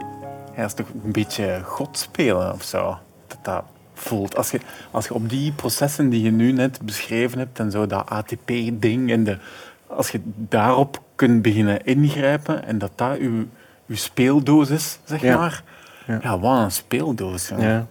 Dat 0.57 0.67
is 0.67 0.75
toch 0.75 0.87
een 1.05 1.13
beetje 1.13 1.61
God 1.65 1.99
spelen 1.99 2.53
of 2.53 2.63
zo. 2.63 2.99
Dat 3.27 3.39
dat 3.43 3.63
voelt. 3.95 4.37
Als 4.37 4.51
je, 4.51 4.61
als 4.91 5.07
je 5.07 5.15
op 5.15 5.29
die 5.29 5.53
processen 5.53 6.09
die 6.09 6.23
je 6.23 6.31
nu 6.31 6.53
net 6.53 6.81
beschreven 6.83 7.39
hebt 7.39 7.59
en 7.59 7.71
zo, 7.71 7.87
dat 7.87 8.11
ATP-ding 8.11 9.11
en 9.11 9.25
de... 9.25 9.39
Als 9.87 10.11
je 10.11 10.21
daarop 10.25 11.03
kunt 11.15 11.43
beginnen 11.43 11.85
ingrijpen 11.85 12.65
en 12.65 12.79
dat 12.79 12.91
dat 12.95 13.17
je, 13.19 13.47
je 13.87 13.97
speeldoos 13.97 14.71
is, 14.71 14.99
zeg 15.05 15.21
Ja. 15.23 15.37
maar. 15.37 15.63
Ja. 16.07 16.19
Ja, 16.23 16.39
wat 16.39 16.59
een 16.59 16.71
speeldoos. 16.73 17.49
Ja. 17.49 17.59
Ja. 17.59 17.87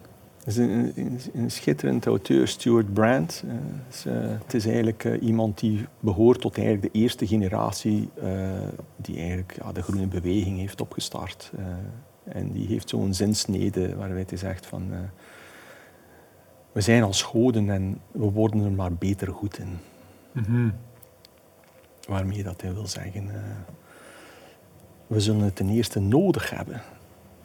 Is 0.49 0.57
een, 0.57 0.91
een, 0.95 1.19
een 1.33 1.51
schitterend 1.51 2.05
auteur, 2.05 2.47
Stuart 2.47 2.93
Brand. 2.93 3.43
Eh, 3.47 3.53
het, 3.85 3.95
is, 3.95 4.05
eh, 4.05 4.13
het 4.43 4.53
is 4.53 4.65
eigenlijk 4.65 5.03
eh, 5.03 5.21
iemand 5.21 5.59
die 5.59 5.85
behoort 5.99 6.41
tot 6.41 6.57
eigenlijk 6.57 6.93
de 6.93 6.99
eerste 6.99 7.27
generatie 7.27 8.09
die 8.95 9.17
eigenlijk 9.17 9.57
ja, 9.61 9.71
de 9.71 9.81
groene 9.81 10.07
beweging 10.07 10.57
heeft 10.57 10.81
opgestart. 10.81 11.51
En 12.23 12.51
die 12.51 12.67
heeft 12.67 12.89
zo'n 12.89 13.13
zinsnede 13.13 13.95
waarbij 13.95 14.25
hij 14.27 14.37
zegt 14.37 14.65
van... 14.65 14.91
we 16.71 16.81
zijn 16.81 17.03
als 17.03 17.21
goden 17.21 17.69
en 17.69 18.01
we 18.11 18.31
worden 18.31 18.63
er 18.63 18.71
maar 18.71 18.93
beter 18.93 19.27
goed 19.27 19.59
in. 19.59 19.77
Mhm. 20.31 20.69
Waarmee 22.07 22.43
dat 22.43 22.61
hij 22.61 22.73
wil 22.73 22.87
zeggen, 22.87 23.29
we 25.07 25.19
zullen 25.19 25.41
het 25.41 25.55
ten 25.55 25.69
eerste 25.69 25.99
nodig 25.99 26.49
hebben, 26.49 26.81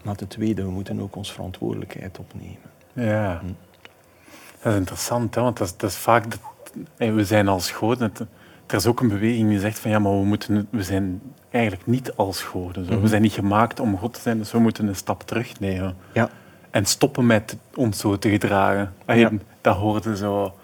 maar 0.04 0.16
ten 0.16 0.28
tweede, 0.28 0.64
we 0.64 0.70
moeten 0.70 1.00
ook 1.00 1.16
onze 1.16 1.32
verantwoordelijkheid 1.32 2.18
opnemen. 2.18 2.72
Ja. 2.94 3.40
Dat 4.62 4.72
is 4.72 4.78
interessant, 4.78 5.34
hè? 5.34 5.40
want 5.40 5.56
dat 5.58 5.66
is, 5.66 5.76
dat 5.76 5.90
is 5.90 5.96
vaak... 5.96 6.24
Dat, 6.30 6.40
we 7.14 7.24
zijn 7.24 7.48
als 7.48 7.70
goden... 7.70 8.12
Er 8.66 8.74
is 8.74 8.86
ook 8.86 9.00
een 9.00 9.08
beweging 9.08 9.48
die 9.48 9.58
zegt 9.60 9.78
van 9.78 9.90
ja, 9.90 9.98
maar 9.98 10.12
we, 10.18 10.24
moeten, 10.24 10.66
we 10.70 10.82
zijn 10.82 11.20
eigenlijk 11.50 11.86
niet 11.86 12.16
als 12.16 12.42
goden. 12.42 12.84
Zo. 12.84 12.90
We 12.90 12.96
Mhm. 12.96 13.06
zijn 13.06 13.22
niet 13.22 13.32
gemaakt 13.32 13.80
om 13.80 13.98
God 13.98 14.14
te 14.14 14.20
zijn, 14.20 14.38
dus 14.38 14.52
we 14.52 14.58
moeten 14.58 14.86
een 14.88 14.96
stap 14.96 15.22
terugnemen. 15.22 15.96
Ja, 16.12 16.28
En 16.70 16.84
stoppen 16.86 17.26
met 17.26 17.56
ons 17.74 17.98
zo 17.98 18.18
te 18.18 18.28
gedragen. 18.30 18.94
Allee, 19.04 19.20
Ja. 19.20 19.30
Dat 19.60 19.76
hoorde 19.76 20.16
zo... 20.16 20.54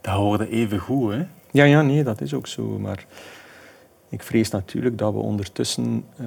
Dat 0.00 0.14
hoorde 0.14 0.48
even 0.48 0.78
goed, 0.78 1.12
hè? 1.12 1.26
Ja, 1.50 1.64
ja, 1.64 1.82
nee, 1.82 2.04
dat 2.04 2.20
is 2.20 2.34
ook 2.34 2.46
zo. 2.46 2.62
Maar 2.78 3.04
ik 4.08 4.22
vrees 4.22 4.50
natuurlijk 4.50 4.98
dat 4.98 5.12
we 5.12 5.18
ondertussen 5.18 6.04
eh, 6.16 6.26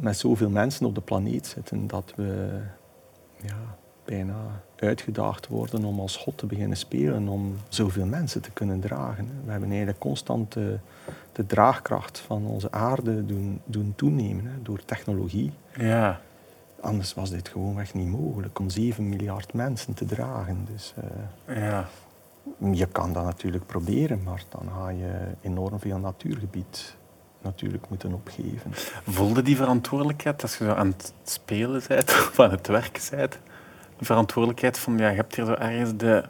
met 0.00 0.18
zoveel 0.18 0.50
mensen 0.50 0.86
op 0.86 0.94
de 0.94 1.00
planeet 1.00 1.46
zitten 1.46 1.86
dat 1.86 2.12
we 2.16 2.58
ja, 3.42 3.56
bijna 4.04 4.62
uitgedaagd 4.80 5.48
worden 5.48 5.84
om 5.84 6.00
als 6.00 6.16
God 6.16 6.38
te 6.38 6.46
beginnen 6.46 6.76
spelen, 6.76 7.28
om 7.28 7.56
zoveel 7.68 8.06
mensen 8.06 8.42
te 8.42 8.50
kunnen 8.50 8.80
dragen. 8.80 9.28
We 9.44 9.50
hebben 9.50 9.68
eigenlijk 9.68 9.98
constant 9.98 10.52
de, 10.52 10.78
de 11.32 11.46
draagkracht 11.46 12.18
van 12.18 12.46
onze 12.46 12.70
aarde 12.70 13.26
doen, 13.26 13.60
doen 13.64 13.92
toenemen 13.96 14.44
hè, 14.46 14.62
door 14.62 14.84
technologie. 14.84 15.52
Ja. 15.76 16.20
Anders 16.80 17.14
was 17.14 17.30
dit 17.30 17.48
gewoonweg 17.48 17.94
niet 17.94 18.08
mogelijk 18.08 18.58
om 18.58 18.70
7 18.70 19.08
miljard 19.08 19.52
mensen 19.54 19.94
te 19.94 20.04
dragen. 20.04 20.66
Dus, 20.72 20.94
eh, 21.46 21.56
Ja. 21.56 21.88
je 22.72 22.86
kan 22.86 23.12
dat 23.12 23.24
natuurlijk 23.24 23.66
proberen, 23.66 24.22
maar 24.22 24.42
dan 24.48 24.68
ga 24.78 24.88
je 24.88 25.18
enorm 25.40 25.80
veel 25.80 25.98
natuurgebied 25.98 26.96
natuurlijk 27.42 27.88
moeten 27.88 28.12
opgeven. 28.12 28.70
Voelde 29.06 29.42
die 29.42 29.56
verantwoordelijkheid 29.56 30.42
als 30.42 30.58
je 30.58 30.64
zo 30.64 30.72
aan 30.72 30.86
het 30.96 31.12
spelen 31.24 31.82
bent 31.88 32.08
of 32.10 32.40
aan 32.40 32.50
het 32.50 32.66
werken 32.66 33.02
bent? 33.16 33.38
De 33.98 34.04
verantwoordelijkheid 34.04 34.78
van, 34.78 34.98
ja, 34.98 35.08
je 35.08 35.16
hebt 35.16 35.34
hier 35.36 35.44
zo 35.44 35.52
ergens 35.52 35.96
de, 35.96 36.24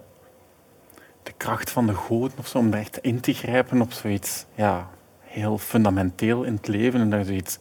de 1.22 1.32
kracht 1.36 1.70
van 1.70 1.86
de 1.86 1.94
goden 1.94 2.38
of 2.38 2.46
zo, 2.46 2.58
om 2.58 2.70
daar 2.70 2.80
echt 2.80 2.98
in 2.98 3.20
te 3.20 3.32
grijpen 3.32 3.80
op 3.80 3.92
zoiets 3.92 4.44
ja, 4.54 4.88
heel 5.20 5.58
fundamenteel 5.58 6.42
in 6.42 6.54
het 6.54 6.68
leven 6.68 7.00
en 7.00 7.10
dat 7.10 7.20
je 7.20 7.26
zoiets 7.26 7.58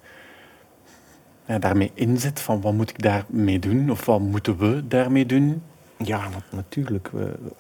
ja, 1.46 1.60
daarmee 1.60 1.92
inzet 1.94 2.40
van 2.42 2.62
wat 2.62 2.74
moet 2.74 2.90
ik 2.90 3.02
daarmee 3.02 3.60
doen 3.60 3.92
of 3.92 4.06
wat 4.06 4.20
moeten 4.20 4.58
we 4.58 4.88
daarmee 4.88 5.26
doen? 5.26 5.64
Ja, 5.98 6.30
na- 6.30 6.42
natuurlijk. 6.58 7.10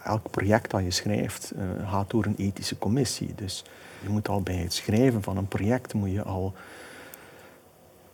Elk 0.04 0.32
project 0.32 0.72
dat 0.72 0.84
je 0.84 0.92
schrijft 0.92 1.52
eh, 1.52 1.90
gaat 1.90 2.10
door 2.10 2.26
een 2.26 2.36
ethische 2.38 2.78
commissie. 2.78 3.34
Dus 3.36 3.64
je 4.02 4.10
moet 4.10 4.28
al 4.28 4.42
bij 4.42 4.56
het 4.56 4.74
schrijven 4.74 5.24
van 5.24 5.38
een 5.38 5.48
project 5.48 5.94
moet 5.94 6.12
je 6.12 6.24
al, 6.24 6.54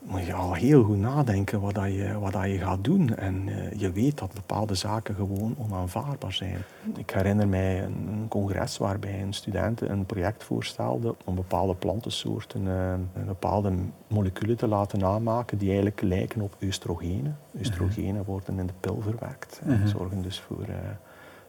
moet 0.02 0.26
je 0.26 0.34
al 0.34 0.54
heel 0.54 0.84
goed 0.84 0.98
nadenken 0.98 1.62
wat, 1.62 1.74
dat 1.74 1.94
je, 1.94 2.20
wat 2.20 2.32
dat 2.34 2.44
je 2.46 2.58
gaat 2.58 2.84
doen. 2.84 3.16
En 3.16 3.48
eh, 3.48 3.80
je 3.80 3.92
weet 3.92 4.18
dat 4.18 4.34
bepaalde 4.34 4.76
zaken 4.76 5.16
gewoon 5.16 5.56
onaanvaardbaar 5.58 6.34
zijn. 6.34 6.58
Ik 6.96 7.10
herinner 7.10 7.48
mij 7.48 7.84
een, 7.84 8.08
een 8.12 8.28
congres 8.28 8.78
waarbij 8.78 9.22
een 9.22 9.34
student 9.34 9.82
een 9.82 10.06
project 10.06 10.44
voorstelde 10.44 11.16
om 11.26 11.36
bepaalde 11.36 11.76
plantensoorten 11.76 12.68
eh, 12.68 13.26
bepaalde 13.26 13.74
moleculen 14.08 14.58
te 14.58 14.68
laten 14.68 15.00
namaken 15.00 15.58
die 15.58 15.68
eigenlijk 15.68 16.02
lijken 16.02 16.42
op 16.42 16.56
oestrogenen. 16.64 17.38
Oestrogenen 17.60 18.24
worden 18.26 18.60
in 18.60 18.68
de 18.68 18.74
pil 18.80 19.02
verwerkt 19.02 19.62
en 19.64 19.80
Mhm. 19.80 19.88
zorgen 19.88 20.22
dus 20.22 20.40
voor 20.40 20.64
eh, 20.68 20.76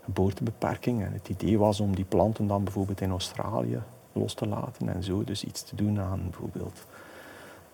geboortebeperking. 0.04 1.02
En 1.04 1.12
het 1.12 1.28
idee 1.28 1.58
was 1.58 1.80
om 1.80 1.94
die 1.94 2.04
planten 2.04 2.46
dan 2.46 2.64
bijvoorbeeld 2.64 3.00
in 3.00 3.10
Australië 3.10 3.80
los 4.12 4.34
te 4.34 4.46
laten 4.46 4.88
en 4.94 5.02
zo 5.02 5.24
dus 5.24 5.44
iets 5.44 5.62
te 5.62 5.76
doen 5.76 6.00
aan 6.00 6.20
bijvoorbeeld 6.30 6.86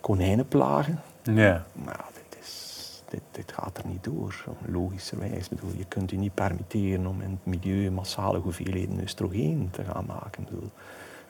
konijnenplagen. 0.01 1.01
Ja. 1.23 1.65
Maar 1.73 2.05
dit, 2.13 2.39
is, 2.41 3.03
dit, 3.09 3.23
dit 3.31 3.53
gaat 3.53 3.79
er 3.79 3.87
niet 3.87 4.05
door, 4.05 4.45
logischerwijs. 4.67 5.49
Ik 5.49 5.49
bedoel, 5.49 5.77
je 5.77 5.85
kunt 5.85 6.13
u 6.13 6.17
niet 6.17 6.35
permitteren 6.35 7.07
om 7.07 7.21
in 7.21 7.31
het 7.31 7.63
milieu 7.63 7.91
massale 7.91 8.39
hoeveelheden 8.39 9.01
oestrogeen 9.01 9.69
te 9.71 9.85
gaan 9.85 10.05
maken. 10.07 10.43
Ik 10.43 10.49
bedoel, 10.49 10.71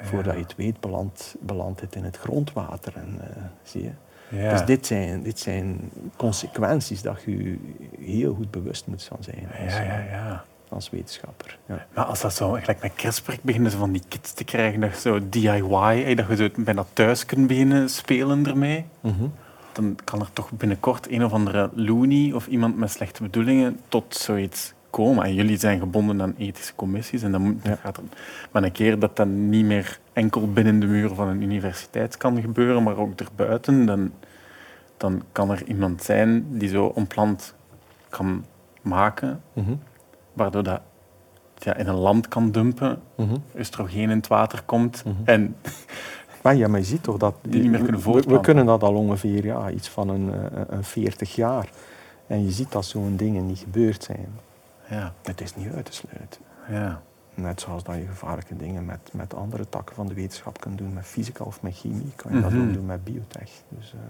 Voordat 0.00 0.34
je 0.34 0.40
het 0.40 0.56
weet, 0.56 0.80
belandt 1.40 1.80
het 1.80 1.94
in 1.94 2.04
het 2.04 2.16
grondwater. 2.16 2.96
En, 2.96 3.18
eh, 3.20 3.42
zie 3.62 3.82
je? 3.82 3.90
Ja. 4.28 4.50
Dus 4.50 4.64
dit 4.64 4.86
zijn, 4.86 5.22
dit 5.22 5.38
zijn 5.38 5.90
consequenties 6.16 7.02
dat 7.02 7.22
je 7.22 7.44
je 7.44 7.58
heel 7.98 8.34
goed 8.34 8.50
bewust 8.50 8.86
moet 8.86 9.04
van 9.04 9.18
zijn 9.20 9.48
ja, 9.66 9.82
ja, 9.82 9.98
ja. 9.98 10.44
Als 10.70 10.90
wetenschapper. 10.90 11.58
Ja. 11.66 11.86
Maar 11.94 12.04
als 12.04 12.20
dat 12.20 12.34
zo, 12.34 12.50
gelijk 12.50 12.82
met 12.82 12.94
CRISPR, 12.94 13.32
beginnen 13.42 13.70
ze 13.70 13.76
van 13.76 13.92
die 13.92 14.02
kits 14.08 14.32
te 14.32 14.44
krijgen, 14.44 14.80
dat 14.80 14.90
je 14.94 15.00
zo 15.00 15.20
DIY, 15.28 16.14
dat 16.14 16.26
je 16.28 16.36
zo 16.36 16.48
bijna 16.56 16.84
thuis 16.92 17.24
kunt 17.26 17.46
beginnen 17.46 17.88
spelen 17.90 18.46
ermee. 18.46 18.84
Mhm. 19.00 19.24
dan 19.72 19.96
kan 20.04 20.20
er 20.20 20.32
toch 20.32 20.50
binnenkort 20.52 21.10
een 21.10 21.24
of 21.24 21.32
andere 21.32 21.70
loony 21.74 22.32
of 22.32 22.46
iemand 22.46 22.76
met 22.76 22.90
slechte 22.90 23.22
bedoelingen 23.22 23.80
tot 23.88 24.14
zoiets 24.14 24.72
komen. 24.90 25.24
En 25.24 25.34
jullie 25.34 25.56
zijn 25.58 25.78
gebonden 25.78 26.22
aan 26.22 26.34
ethische 26.38 26.74
commissies. 26.74 27.22
En 27.22 27.32
dan 27.32 27.42
moet, 27.42 27.54
Ja. 27.62 27.74
gaat 27.74 27.96
er, 27.96 28.02
maar 28.50 28.62
een 28.62 28.72
keer 28.72 28.98
dat 28.98 29.16
dat 29.16 29.26
niet 29.26 29.64
meer 29.64 29.98
enkel 30.12 30.52
binnen 30.52 30.80
de 30.80 30.86
muren 30.86 31.16
van 31.16 31.28
een 31.28 31.42
universiteit 31.42 32.16
kan 32.16 32.40
gebeuren, 32.40 32.82
maar 32.82 32.96
ook 32.96 33.20
erbuiten, 33.20 33.86
dan, 33.86 34.12
dan 34.96 35.22
kan 35.32 35.50
er 35.50 35.62
iemand 35.66 36.02
zijn 36.02 36.46
die 36.58 36.68
zo 36.68 36.92
een 36.94 37.06
plant 37.06 37.54
kan 38.08 38.44
maken, 38.82 39.42
Mhm. 39.52 39.72
Waardoor 40.38 40.62
dat 40.62 40.80
ja, 41.56 41.76
in 41.76 41.86
een 41.86 41.94
land 41.94 42.28
kan 42.28 42.50
dumpen, 42.50 43.00
Mhm. 43.16 43.36
oestrogeen 43.58 44.10
in 44.10 44.16
het 44.16 44.26
water 44.26 44.62
komt 44.62 45.04
Mhm. 45.04 45.14
en 45.24 45.56
Maar 46.42 46.56
ja, 46.56 46.68
maar 46.68 46.78
je 46.78 46.84
ziet 46.86 47.02
toch 47.02 47.16
dat... 47.16 47.34
Die 47.42 47.60
niet 47.62 47.70
meer 47.70 47.80
kunnen 47.80 47.86
we- 47.86 47.90
we, 47.92 47.96
we 48.04 48.10
voortplanten. 48.12 48.44
kunnen 48.44 48.66
dat 48.66 48.82
al 48.82 48.94
ongeveer 48.94 49.44
ja, 49.44 49.70
iets 49.70 49.88
van 49.88 50.08
een, 50.08 50.32
eh, 50.34 50.60
een 50.68 50.84
40 50.84 51.34
jaar. 51.34 51.68
En 52.26 52.44
je 52.44 52.50
ziet 52.50 52.72
dat 52.72 52.84
zo'n 52.84 53.16
dingen 53.16 53.46
niet 53.46 53.58
gebeurd 53.58 54.02
zijn. 54.04 54.28
ja, 54.90 55.12
Het 55.22 55.40
is 55.40 55.56
niet 55.56 55.72
uit 55.72 55.84
te 55.84 55.92
sluiten. 55.92 56.40
ja. 56.68 57.00
Net 57.34 57.60
zoals 57.60 57.82
dat 57.84 57.94
je 57.94 58.06
gevaarlijke 58.06 58.56
dingen 58.56 58.84
met, 58.84 59.10
met 59.12 59.34
andere 59.34 59.68
takken 59.68 59.94
van 59.94 60.06
de 60.06 60.14
wetenschap 60.14 60.60
kunt 60.60 60.78
doen, 60.78 60.92
met 60.92 61.04
fysica 61.06 61.44
of 61.44 61.62
met 61.62 61.76
chemie, 61.76 62.12
kan 62.16 62.34
je 62.34 62.40
dat 62.40 62.50
Mhm. 62.50 62.60
ook 62.68 62.72
doen 62.74 62.86
met 62.86 63.04
biotech. 63.04 63.50
Dus, 63.68 63.92
eh, 63.94 64.00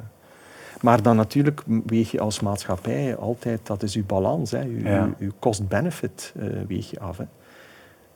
maar 0.80 1.02
dan 1.02 1.16
natuurlijk 1.16 1.62
weeg 1.86 2.10
je 2.10 2.20
als 2.20 2.40
maatschappij 2.40 3.16
altijd, 3.16 3.66
dat 3.66 3.82
is 3.82 3.94
uw 3.94 4.04
balans, 4.06 4.50
hè, 4.50 4.64
uw, 4.64 4.78
Ja. 4.84 5.04
uw, 5.04 5.14
uw 5.18 5.32
cost-benefit 5.38 6.34
eh, 6.38 6.48
weeg 6.68 6.90
je 6.90 7.00
af. 7.00 7.16
Hè. 7.16 7.24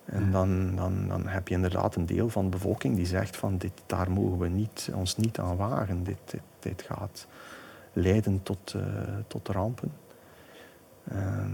En 0.04 0.30
dan, 0.30 0.76
dan, 0.76 1.08
dan 1.08 1.26
heb 1.26 1.48
je 1.48 1.54
inderdaad 1.54 1.94
een 1.96 2.06
deel 2.06 2.28
van 2.28 2.44
de 2.44 2.50
bevolking 2.50 2.96
die 2.96 3.06
zegt 3.06 3.36
van 3.36 3.58
dit, 3.58 3.72
daar 3.86 4.10
mogen 4.10 4.38
we 4.38 4.48
niet, 4.48 4.90
ons 4.94 5.16
niet 5.16 5.38
aan 5.38 5.56
wagen. 5.56 6.02
Dit, 6.04 6.18
dit, 6.24 6.42
dit 6.58 6.82
gaat 6.82 7.26
leiden 7.92 8.42
tot, 8.42 8.74
eh, 8.76 8.82
tot 9.26 9.48
rampen. 9.48 9.92
Ehm, 11.08 11.50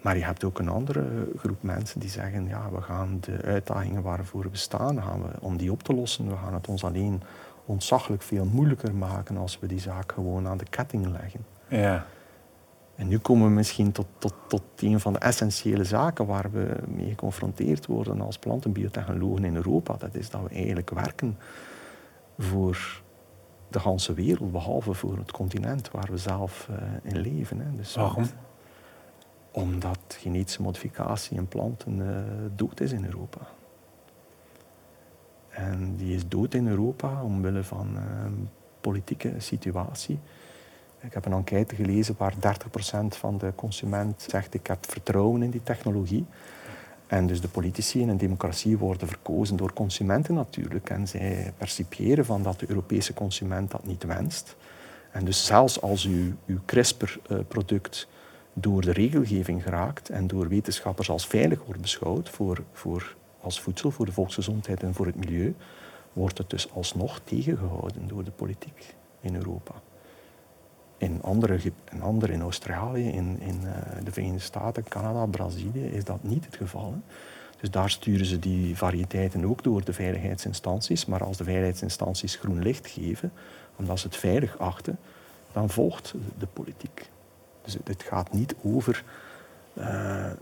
maar 0.00 0.16
je 0.16 0.24
hebt 0.24 0.44
ook 0.44 0.58
een 0.58 0.68
andere 0.68 1.04
groep 1.36 1.62
mensen 1.62 2.00
die 2.00 2.10
zeggen, 2.10 2.46
ja, 2.46 2.70
we 2.70 2.80
gaan 2.80 3.18
de 3.20 3.38
uitdagingen 3.44 4.02
waarvoor 4.02 4.50
we 4.50 4.56
staan, 4.56 5.02
gaan 5.02 5.22
we, 5.22 5.28
om 5.40 5.56
die 5.56 5.72
op 5.72 5.82
te 5.82 5.94
lossen, 5.94 6.28
we 6.28 6.36
gaan 6.36 6.54
het 6.54 6.68
ons 6.68 6.84
alleen 6.84 7.22
ontzaglijk 7.64 8.22
veel 8.22 8.44
moeilijker 8.44 8.94
maken 8.94 9.36
als 9.36 9.58
we 9.58 9.66
die 9.66 9.80
zaak 9.80 10.12
gewoon 10.12 10.46
aan 10.46 10.58
de 10.58 10.68
ketting 10.70 11.06
leggen. 11.06 11.46
ja. 11.68 12.06
En 12.96 13.08
nu 13.08 13.18
komen 13.18 13.46
we 13.48 13.52
misschien 13.52 13.92
tot, 13.92 14.06
tot, 14.18 14.34
tot 14.48 14.62
een 14.76 15.00
van 15.00 15.12
de 15.12 15.18
essentiële 15.18 15.84
zaken 15.84 16.26
waar 16.26 16.50
we 16.50 16.76
mee 16.88 17.08
geconfronteerd 17.08 17.86
worden 17.86 18.20
als 18.20 18.38
plantenbiotechnologen 18.38 19.44
in 19.44 19.56
Europa. 19.56 19.96
Dat 19.96 20.14
is 20.14 20.30
dat 20.30 20.42
we 20.42 20.48
eigenlijk 20.48 20.90
werken 20.90 21.38
voor 22.38 23.02
de 23.68 23.80
hele 23.80 24.14
wereld, 24.14 24.52
behalve 24.52 24.94
voor 24.94 25.16
het 25.16 25.32
continent 25.32 25.90
waar 25.90 26.08
we 26.10 26.16
zelf 26.16 26.68
eh, 26.70 27.12
in 27.12 27.18
leven. 27.18 27.60
Hè. 27.60 27.76
Dus 27.76 27.94
Waarom? 27.94 28.24
omdat 29.50 29.98
genetische 30.08 30.62
modificatie 30.62 31.36
in 31.36 31.48
planten 31.48 32.08
eh, 32.08 32.22
dood 32.56 32.80
is 32.80 32.92
in 32.92 33.04
Europa. 33.04 33.40
En 35.54 35.96
die 35.96 36.14
is 36.14 36.28
dood 36.28 36.54
in 36.54 36.66
Europa 36.66 37.22
omwille 37.22 37.64
van 37.64 37.96
een 37.96 38.48
politieke 38.80 39.32
situatie. 39.38 40.18
Ik 41.00 41.14
heb 41.14 41.24
een 41.24 41.32
enquête 41.32 41.74
gelezen 41.74 42.14
waar 42.18 42.34
30% 42.34 42.36
van 43.08 43.38
de 43.38 43.52
consument 43.54 44.24
zegt 44.28 44.54
ik 44.54 44.66
heb 44.66 44.86
vertrouwen 44.90 45.42
in 45.42 45.50
die 45.50 45.62
technologie. 45.62 46.26
En 47.06 47.26
dus 47.26 47.40
de 47.40 47.48
politici 47.48 48.00
in 48.00 48.08
een 48.08 48.16
democratie 48.16 48.78
worden 48.78 49.08
verkozen 49.08 49.56
door 49.56 49.72
consumenten 49.72 50.34
natuurlijk. 50.34 50.90
En 50.90 51.08
zij 51.08 51.52
percipiëren 51.58 52.24
van 52.24 52.42
dat 52.42 52.60
de 52.60 52.66
Europese 52.68 53.14
consument 53.14 53.70
dat 53.70 53.86
niet 53.86 54.04
wenst. 54.04 54.56
En 55.12 55.24
dus 55.24 55.46
zelfs 55.46 55.80
als 55.80 56.04
uw, 56.04 56.32
uw 56.46 56.58
CRISPR-product 56.64 58.08
door 58.52 58.80
de 58.80 58.92
regelgeving 58.92 59.62
geraakt 59.62 60.08
en 60.08 60.26
door 60.26 60.48
wetenschappers 60.48 61.10
als 61.10 61.26
veilig 61.26 61.64
wordt 61.64 61.80
beschouwd 61.80 62.30
voor, 62.30 62.62
voor, 62.72 63.14
als 63.44 63.60
voedsel 63.60 63.90
voor 63.90 64.06
de 64.06 64.12
volksgezondheid 64.12 64.82
en 64.82 64.94
voor 64.94 65.06
het 65.06 65.16
milieu, 65.16 65.54
wordt 66.12 66.38
het 66.38 66.50
dus 66.50 66.72
alsnog 66.72 67.20
tegengehouden 67.24 68.08
door 68.08 68.24
de 68.24 68.30
politiek 68.30 68.94
in 69.20 69.34
Europa. 69.34 69.74
In 70.98 71.22
andere, 71.22 71.58
in, 71.92 72.02
andere, 72.02 72.32
in 72.32 72.40
Australië, 72.40 73.08
in, 73.08 73.38
uh, 73.40 73.70
de 74.04 74.12
Verenigde 74.12 74.38
Staten, 74.38 74.84
Canada, 74.88 75.26
Brazilië 75.26 75.84
is 75.84 76.04
dat 76.04 76.22
niet 76.22 76.44
het 76.44 76.56
geval. 76.56 76.94
Dus 77.60 77.70
daar 77.70 77.90
sturen 77.90 78.26
ze 78.26 78.38
die 78.38 78.76
variëteiten 78.76 79.44
ook 79.44 79.62
door 79.62 79.84
de 79.84 79.92
veiligheidsinstanties. 79.92 81.06
Maar 81.06 81.24
als 81.24 81.36
de 81.36 81.44
veiligheidsinstanties 81.44 82.34
groen 82.34 82.62
licht 82.62 82.88
geven, 82.88 83.32
omdat 83.76 83.98
ze 83.98 84.06
het 84.06 84.16
veilig 84.16 84.58
achten, 84.58 84.98
dan 85.52 85.70
volgt 85.70 86.14
de 86.38 86.46
politiek. 86.46 87.10
Dus 87.62 87.76
het 87.84 88.02
gaat 88.02 88.32
niet 88.32 88.54
over 88.62 89.04
uh, 89.78 89.84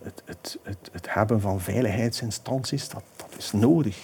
het, 0.02 0.22
het, 0.24 0.58
het, 0.62 0.90
het, 0.92 1.14
hebben 1.14 1.40
van 1.40 1.60
veiligheidsinstanties. 1.60 2.88
Dat, 2.88 3.02
dat 3.16 3.38
is 3.38 3.52
nodig. 3.52 3.98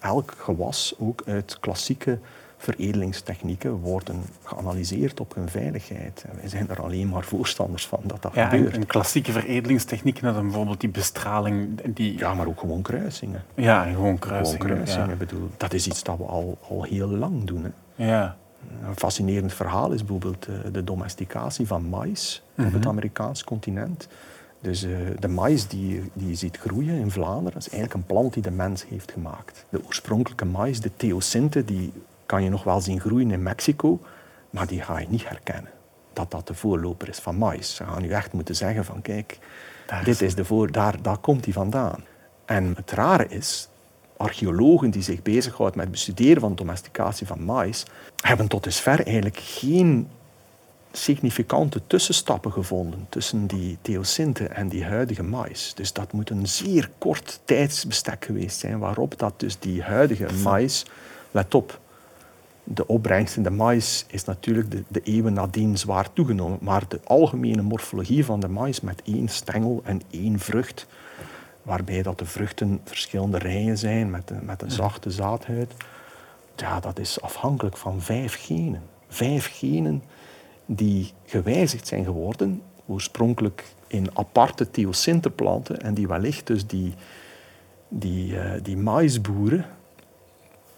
elk 0.00 0.34
gewas, 0.38 0.94
ook 0.98 1.22
uit 1.26 1.60
klassieke 1.60 2.18
veredelingstechnieken 2.62 3.72
worden 3.72 4.22
geanalyseerd 4.42 5.20
op 5.20 5.34
hun 5.34 5.48
veiligheid. 5.48 6.24
En 6.30 6.36
wij 6.36 6.48
zijn 6.48 6.68
er 6.68 6.82
alleen 6.82 7.08
maar 7.08 7.24
voorstanders 7.24 7.86
van 7.86 8.00
dat 8.02 8.22
dat 8.22 8.34
ja, 8.34 8.48
gebeurt. 8.48 8.76
Een 8.76 8.86
klassieke 8.86 9.32
veredelingstechnieken, 9.32 10.34
dan 10.34 10.42
bijvoorbeeld 10.42 10.80
die 10.80 10.90
bestraling. 10.90 11.80
Die... 11.94 12.18
Ja, 12.18 12.34
maar 12.34 12.46
ook 12.46 12.60
gewoon 12.60 12.82
kruisingen. 12.82 13.44
Ja, 13.54 13.84
gewoon 13.84 14.18
kruisingen. 14.18 14.60
Gewoon 14.60 14.76
kruisingen 14.84 15.18
bedoel, 15.18 15.50
dat 15.56 15.72
is 15.72 15.86
iets 15.86 16.02
dat 16.02 16.16
we 16.16 16.24
al, 16.24 16.58
al 16.68 16.82
heel 16.82 17.08
lang 17.08 17.44
doen. 17.44 17.64
Hè. 17.64 18.04
Ja. 18.04 18.36
Een 18.86 18.96
fascinerend 18.96 19.52
verhaal 19.52 19.92
is 19.92 20.00
bijvoorbeeld 20.00 20.44
de, 20.44 20.70
de 20.70 20.84
domesticatie 20.84 21.66
van 21.66 21.82
mais 21.82 22.42
op 22.58 22.64
het 22.64 22.72
Mhm. 22.72 22.88
Amerikaans 22.88 23.44
continent. 23.44 24.08
Dus 24.62 24.84
uh, 24.84 24.96
de 25.18 25.28
mais 25.28 25.68
die, 25.68 26.10
die 26.12 26.28
je 26.28 26.34
ziet 26.34 26.56
groeien 26.56 26.98
in 26.98 27.10
Vlaanderen, 27.10 27.52
dat 27.52 27.66
is 27.66 27.68
eigenlijk 27.68 27.94
een 27.94 28.14
plant 28.14 28.34
die 28.34 28.42
de 28.42 28.50
mens 28.50 28.84
heeft 28.88 29.12
gemaakt. 29.12 29.64
De 29.68 29.84
oorspronkelijke 29.86 30.44
mais, 30.44 30.80
de 30.80 30.90
theosinte, 30.96 31.64
die 31.64 31.92
kan 32.26 32.42
je 32.42 32.50
nog 32.50 32.64
wel 32.64 32.80
zien 32.80 33.00
groeien 33.00 33.30
in 33.30 33.42
Mexico, 33.42 34.00
maar 34.50 34.66
die 34.66 34.82
ga 34.82 34.98
je 34.98 35.06
niet 35.08 35.28
herkennen. 35.28 35.70
Dat 36.12 36.30
dat 36.30 36.46
de 36.46 36.54
voorloper 36.54 37.08
is 37.08 37.18
van 37.18 37.36
mais. 37.36 37.74
Ze 37.74 37.84
gaan 37.84 38.02
nu 38.02 38.10
echt 38.10 38.32
moeten 38.32 38.56
zeggen 38.56 38.84
van 38.84 39.02
kijk, 39.02 39.38
Daar 39.86 40.04
dit 40.04 40.22
is 40.22 40.34
de 40.34 40.44
voor, 40.44 40.72
daar, 40.72 41.02
daar 41.02 41.18
komt 41.18 41.44
hij 41.44 41.54
vandaan. 41.54 42.04
En 42.44 42.72
het 42.76 42.90
rare 42.90 43.26
is, 43.28 43.68
archeologen 44.16 44.90
die 44.90 45.02
zich 45.02 45.22
bezighouden 45.22 45.76
met 45.76 45.86
het 45.86 45.94
bestuderen 45.94 46.40
van 46.40 46.54
domesticatie 46.54 47.26
van 47.26 47.44
mais, 47.44 47.84
hebben 48.16 48.48
tot 48.48 48.64
dusver 48.64 49.04
eigenlijk 49.04 49.38
geen 49.38 50.08
significante 50.92 51.80
tussenstappen 51.86 52.52
gevonden 52.52 53.06
tussen 53.08 53.46
die 53.46 53.78
theosinte 53.82 54.46
en 54.46 54.68
die 54.68 54.84
huidige 54.84 55.22
mais. 55.22 55.74
Dus 55.74 55.92
dat 55.92 56.12
moet 56.12 56.30
een 56.30 56.46
zeer 56.46 56.90
kort 56.98 57.40
tijdsbestek 57.44 58.24
geweest 58.24 58.58
zijn 58.58 58.78
waarop 58.78 59.18
dat 59.18 59.40
dus 59.40 59.58
die 59.58 59.82
huidige 59.82 60.26
mais, 60.42 60.84
let 61.30 61.54
op, 61.54 61.80
de 62.64 62.86
opbrengst 62.86 63.36
in 63.36 63.42
de 63.42 63.50
mais 63.50 64.04
is 64.08 64.24
natuurlijk 64.24 64.70
de, 64.70 64.82
de 64.88 65.00
eeuwen 65.02 65.32
nadien 65.32 65.78
zwaar 65.78 66.12
toegenomen, 66.12 66.58
maar 66.60 66.88
de 66.88 67.00
algemene 67.04 67.62
morfologie 67.62 68.24
van 68.24 68.40
de 68.40 68.48
mais 68.48 68.80
met 68.80 69.02
één 69.04 69.28
stengel 69.28 69.80
en 69.84 70.02
één 70.10 70.38
vrucht, 70.38 70.86
waarbij 71.62 72.02
dat 72.02 72.18
de 72.18 72.24
vruchten 72.24 72.80
verschillende 72.84 73.38
rijen 73.38 73.78
zijn 73.78 74.10
met 74.10 74.30
een, 74.30 74.44
met 74.44 74.62
een 74.62 74.70
zachte 74.70 75.10
zaadhuid, 75.10 75.72
ja, 76.56 76.80
dat 76.80 76.98
is 76.98 77.20
afhankelijk 77.20 77.76
van 77.76 78.00
vijf 78.00 78.44
genen. 78.44 78.82
Vijf 79.08 79.58
genen 79.58 80.02
die 80.76 81.12
gewijzigd 81.24 81.86
zijn 81.86 82.04
geworden, 82.04 82.62
oorspronkelijk 82.86 83.64
in 83.86 84.08
aparte 84.12 84.70
theosinteplanten 84.70 85.80
en 85.80 85.94
die 85.94 86.08
wellicht 86.08 86.46
dus 86.46 86.66
die, 86.66 86.94
die, 87.88 88.32
uh, 88.32 88.52
die 88.62 88.76
maïsboeren 88.76 89.66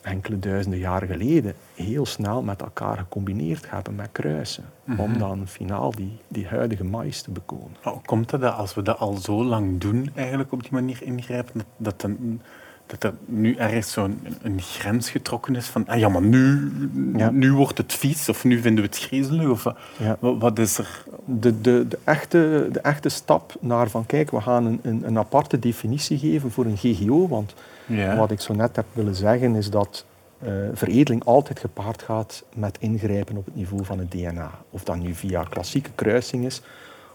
enkele 0.05 0.39
duizenden 0.39 0.79
jaren 0.79 1.09
geleden 1.09 1.55
heel 1.75 2.07
snel 2.07 2.43
met 2.43 2.63
elkaar 2.63 2.97
gecombineerd 2.97 3.71
hebben 3.71 3.95
met 3.95 4.09
kruisen, 4.13 4.65
mm 4.85 4.97
-hmm. 4.97 5.05
om 5.05 5.19
dan 5.19 5.49
finaal 5.49 5.91
die, 5.91 6.19
die 6.29 6.47
huidige 6.47 6.85
mais 6.85 7.23
te 7.23 7.31
bekomen. 7.31 7.77
Hoe 7.83 8.01
komt 8.05 8.31
het 8.31 8.41
dat 8.41 8.55
als 8.55 8.75
we 8.75 8.83
dat 8.83 8.99
al 8.99 9.17
zo 9.17 9.45
lang 9.45 9.81
doen, 9.81 10.11
eigenlijk 10.15 10.53
op 10.53 10.63
die 10.63 10.73
manier 10.73 11.03
ingrijpen, 11.03 11.53
dat, 11.55 11.67
dat, 11.77 12.03
een, 12.03 12.43
dat 12.87 13.05
er 13.05 13.15
nu 13.25 13.55
ergens 13.55 13.93
zo'n 13.93 14.27
een 14.43 14.61
grens 14.61 15.11
getrokken 15.11 15.57
is 15.57 15.67
van, 15.67 15.87
ah 15.87 15.99
ja, 15.99 16.09
maar 16.09 16.23
nu, 16.23 16.73
ja. 17.17 17.31
nu 17.31 17.53
wordt 17.53 17.79
het 17.79 17.93
vies 17.93 18.29
of 18.29 18.45
nu 18.45 18.61
vinden 18.61 18.85
we 18.85 18.91
het 18.91 18.99
griezelig? 18.99 19.49
Of 19.49 19.65
ja. 19.97 20.17
wat, 20.21 20.39
wat, 20.39 20.59
is 20.59 20.79
er? 20.79 21.05
De, 21.25 21.61
de, 21.61 21.89
de, 21.89 21.99
echte, 22.05 22.69
de 22.73 22.81
echte 22.81 23.09
stap 23.09 23.55
naar 23.61 23.91
van, 23.91 24.07
kijk, 24.07 24.31
we 24.31 24.41
gaan 24.41 24.67
een, 24.67 24.81
een, 24.83 25.07
een 25.07 25.19
aparte 25.19 25.59
definitie 25.59 26.19
geven 26.19 26.51
voor 26.51 26.65
een 26.65 26.77
GGO, 26.77 27.29
want 27.29 27.55
ja. 27.87 28.17
wat 28.17 28.31
ik 28.31 28.41
zo 28.41 28.55
net 28.55 28.77
heb 28.77 28.87
willen 28.93 29.15
zeggen 29.15 29.55
is 29.55 29.71
dat 29.71 30.05
uh, 30.43 30.51
veredeling 30.73 31.25
altijd 31.25 31.59
gepaard 31.59 32.03
gaat 32.03 32.45
met 32.55 32.77
ingrijpen 32.81 33.37
op 33.37 33.45
het 33.45 33.55
niveau 33.55 33.85
van 33.85 33.99
het 33.99 34.11
DNA. 34.11 34.51
Of 34.71 34.85
dat 34.85 34.97
nu 34.97 35.15
via 35.15 35.43
klassieke 35.43 35.91
kruising 35.95 36.45
is 36.45 36.63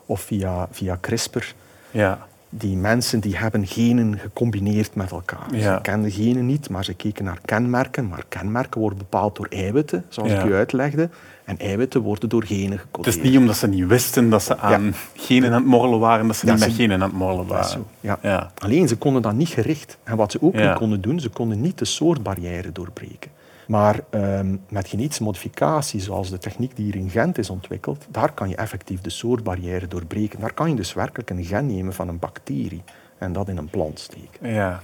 of 0.06 0.22
via, 0.22 0.68
via 0.72 0.98
CRISPR. 1.02 1.54
Ja 1.92 2.28
die 2.50 2.78
mensen 2.78 3.20
die 3.20 3.38
hebben 3.38 3.68
genen 3.68 4.20
gecombineerd 4.20 4.96
met 4.96 5.12
elkaar. 5.12 5.56
Ja. 5.56 5.76
Ze 5.76 5.82
kenden 5.82 6.12
genen 6.12 6.46
niet, 6.46 6.70
maar 6.70 6.84
ze 6.84 6.94
keken 6.94 7.26
naar 7.26 7.40
kenmerken. 7.46 8.08
Maar 8.08 8.24
kenmerken 8.30 8.82
worden 8.82 8.98
bepaald 8.98 9.36
door 9.36 9.48
eiwitten, 9.50 10.06
zoals 10.10 10.32
Ja. 10.32 10.40
ik 10.40 10.46
u 10.46 10.54
uitlegde. 10.54 11.10
En 11.44 11.60
eiwitten 11.60 12.02
worden 12.02 12.30
door 12.30 12.44
genen 12.44 12.72
Het 12.72 12.80
gecodeerd. 12.82 13.16
is 13.16 13.22
niet 13.22 13.38
omdat 13.38 13.56
ze 13.58 13.68
niet 13.68 13.88
wisten 13.88 14.30
dat 14.30 14.44
ze 14.44 14.58
aan 14.58 14.94
genen 15.16 15.50
aan 15.52 15.56
het 15.56 15.66
morrelen 15.66 16.00
waren, 16.00 16.28
dat 16.28 16.36
ze 16.36 16.46
Ja, 16.46 16.52
niet 16.54 16.62
met 16.62 16.74
genen 16.74 17.02
aan 17.02 17.10
het 17.10 17.18
morrelen 17.18 17.48
Dat 17.48 17.78
waren. 18.12 18.52
Alleen 18.58 18.88
ze 18.88 18.96
konden 18.96 19.22
dat 19.22 19.34
niet 19.34 19.50
gericht. 19.50 19.98
En 20.04 20.18
wat 20.18 20.32
ze 20.32 20.42
ook 20.42 20.54
niet 20.54 20.74
konden 20.74 21.02
doen, 21.02 21.20
ze 21.20 21.30
konden 21.30 21.62
niet 21.62 21.78
de 21.78 21.86
soortbarrière 21.86 22.72
doorbreken. 22.72 23.32
Maar 23.70 24.00
ehm, 24.10 24.56
met 24.70 24.88
genetische 24.88 25.24
modificatie, 25.24 26.00
zoals 26.00 26.30
de 26.30 26.38
techniek 26.38 26.76
die 26.76 26.86
hier 26.86 26.96
in 26.96 27.10
Gent 27.10 27.38
is 27.38 27.50
ontwikkeld, 27.50 28.06
daar 28.10 28.34
kan 28.34 28.50
je 28.50 28.56
effectief 28.56 29.02
de 29.02 29.10
soortbarrière 29.10 29.88
doorbreken. 29.88 30.40
Daar 30.40 30.54
kan 30.54 30.70
je 30.70 30.76
dus 30.76 30.94
werkelijk 30.94 31.30
een 31.30 31.44
gen 31.44 31.66
nemen 31.66 31.94
van 31.94 32.08
een 32.08 32.20
bacterie 32.20 32.84
en 33.18 33.34
dat 33.34 33.50
in 33.50 33.58
een 33.58 33.70
plant 33.70 34.00
steken. 34.00 34.54
Ja. 34.54 34.84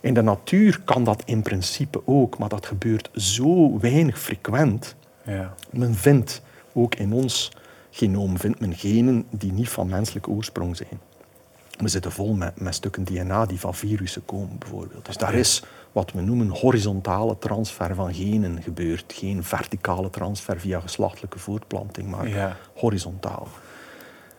In 0.00 0.14
de 0.14 0.22
natuur 0.22 0.80
kan 0.84 1.04
dat 1.04 1.22
in 1.24 1.42
principe 1.42 2.02
ook, 2.04 2.38
maar 2.38 2.48
dat 2.48 2.66
gebeurt 2.66 3.10
zo 3.14 3.78
weinig 3.78 4.18
frequent. 4.18 4.94
Ja. 5.24 5.54
Men 5.70 5.94
vindt, 5.94 6.42
ook 6.72 6.94
in 6.94 7.12
ons 7.12 7.52
genoom, 7.90 8.38
vindt 8.38 8.60
men 8.60 8.74
genen 8.74 9.26
die 9.30 9.52
niet 9.52 9.68
van 9.68 9.88
menselijke 9.88 10.30
oorsprong 10.30 10.76
zijn. 10.76 11.00
We 11.78 11.88
zitten 11.88 12.12
vol 12.12 12.34
met, 12.34 12.60
met 12.60 12.74
stukken 12.74 13.04
DNA 13.04 13.46
die 13.46 13.60
van 13.60 13.74
virussen 13.74 14.24
komen, 14.24 14.58
bijvoorbeeld. 14.58 15.06
Dus 15.06 15.16
daar 15.16 15.34
is 15.34 15.62
wat 15.92 16.12
we 16.12 16.20
noemen 16.20 16.48
horizontale 16.48 17.38
transfer 17.38 17.94
van 17.94 18.14
genen 18.14 18.62
gebeurd. 18.62 19.12
Geen 19.16 19.44
verticale 19.44 20.10
transfer 20.10 20.60
via 20.60 20.80
geslachtelijke 20.80 21.38
voortplanting, 21.38 22.08
maar 22.10 22.28
Ja. 22.28 22.56
horizontaal. 22.74 23.48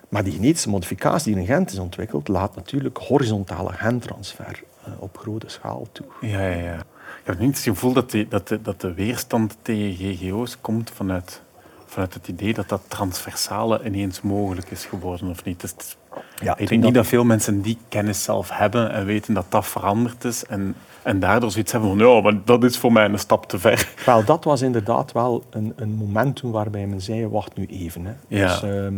Maar 0.10 0.24
die 0.24 0.34
genetische 0.34 0.70
modificatie 0.70 1.32
die 1.34 1.42
in 1.42 1.48
Gent 1.48 1.72
is 1.72 1.80
ontwikkeld, 1.80 2.28
laat 2.28 2.56
natuurlijk 2.56 2.98
horizontale 2.98 3.72
gentransfer 3.74 4.64
eh, 4.86 4.92
op 5.00 5.18
grote 5.18 5.50
schaal 5.50 5.88
toe. 5.92 6.06
Ja, 6.22 6.48
ja, 6.48 6.64
ja. 6.64 6.76
Ik 7.20 7.24
heb 7.24 7.40
niet 7.40 7.56
het 7.56 7.64
gevoel 7.64 7.94
dat, 7.94 8.12
die, 8.12 8.28
dat, 8.28 8.48
de, 8.48 8.62
dat 8.62 8.82
de 8.82 8.94
weerstand 8.94 9.58
tegen 9.62 10.16
GGO's 10.16 10.58
komt 10.62 10.90
vanuit, 10.90 11.42
vanuit 11.86 12.14
het 12.14 12.28
idee 12.28 12.54
dat 12.54 12.70
dat 12.70 12.82
transversale 12.88 13.84
ineens 13.86 14.22
mogelijk 14.22 14.72
is 14.72 14.86
geworden, 14.86 15.30
of 15.30 15.44
niet? 15.44 15.62
Dus 15.62 15.72
het 15.72 15.82
is- 15.82 15.98
Ja, 16.42 16.58
ik 16.58 16.68
denk 16.68 16.84
niet 16.84 16.94
dat- 16.94 17.08
veel 17.08 17.24
mensen 17.24 17.62
die 17.62 17.78
kennis 17.90 18.24
zelf 18.24 18.50
hebben 18.50 18.92
en 18.92 19.06
weten 19.06 19.34
dat 19.34 19.46
dat 19.50 19.66
veranderd 19.68 20.24
is 20.24 20.46
en, 20.46 20.76
en 21.04 21.20
daardoor 21.20 21.52
zoiets 21.52 21.72
hebben 21.72 21.90
van 21.98 22.08
ja, 22.08 22.22
maar 22.22 22.42
dat 22.46 22.64
is 22.64 22.78
voor 22.78 22.92
mij 22.92 23.06
een 23.06 23.20
stap 23.20 23.46
te 23.48 23.60
ver. 23.60 23.90
Wel, 24.06 24.24
dat 24.26 24.44
was 24.44 24.62
inderdaad 24.62 25.12
wel 25.12 25.44
een, 25.50 25.74
een 25.76 25.90
moment 25.96 26.36
toen 26.36 26.52
waarbij 26.52 26.88
men 26.88 27.02
zei, 27.02 27.28
wacht 27.28 27.58
nu 27.58 27.66
even. 27.66 28.06
Hè. 28.06 28.14
Ja. 28.28 28.48
Dus, 28.48 28.64
ehm, 28.64 28.96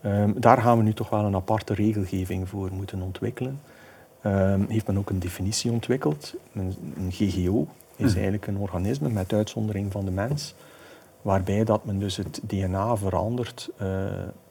ehm, 0.00 0.30
daar 0.36 0.58
gaan 0.60 0.76
we 0.78 0.82
nu 0.82 0.92
toch 0.94 1.08
wel 1.10 1.24
een 1.24 1.34
aparte 1.34 1.74
regelgeving 1.74 2.48
voor 2.48 2.70
moeten 2.72 3.00
ontwikkelen. 3.02 3.60
Ehm, 4.22 4.60
heeft 4.68 4.86
men 4.86 4.98
ook 4.98 5.10
een 5.10 5.18
definitie 5.18 5.70
ontwikkeld. 5.70 6.34
Een, 6.54 6.74
een 6.96 7.12
GGO 7.12 7.66
is 7.96 8.04
Mhm. 8.06 8.14
eigenlijk 8.14 8.46
een 8.46 8.56
organisme 8.56 9.08
met 9.08 9.32
uitzondering 9.32 9.92
van 9.92 10.04
de 10.04 10.10
mens, 10.10 10.54
waarbij 11.24 11.64
dat 11.64 11.84
men 11.84 11.98
dus 11.98 12.16
het 12.16 12.40
DNA 12.42 12.96
verandert 12.96 13.70
eh, 13.76 13.88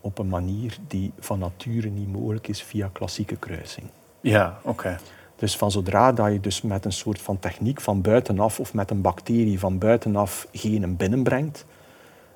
op 0.01 0.17
een 0.17 0.27
manier 0.27 0.77
die 0.87 1.11
van 1.19 1.39
nature 1.39 1.89
niet 1.89 2.11
mogelijk 2.11 2.47
is 2.47 2.63
via 2.63 2.89
klassieke 2.93 3.35
kruising. 3.35 3.87
Ja, 4.21 4.59
oké. 4.63 4.97
Dus 5.35 5.57
van 5.57 5.71
zodra 5.71 6.11
dat 6.11 6.31
je 6.31 6.39
dus 6.39 6.61
met 6.61 6.85
een 6.85 6.91
soort 6.91 7.21
van 7.21 7.39
techniek 7.39 7.81
van 7.81 8.01
buitenaf 8.01 8.59
of 8.59 8.73
met 8.73 8.91
een 8.91 9.01
bacterie 9.01 9.59
van 9.59 9.77
buitenaf 9.77 10.47
genen 10.51 10.95
binnenbrengt, 10.95 11.65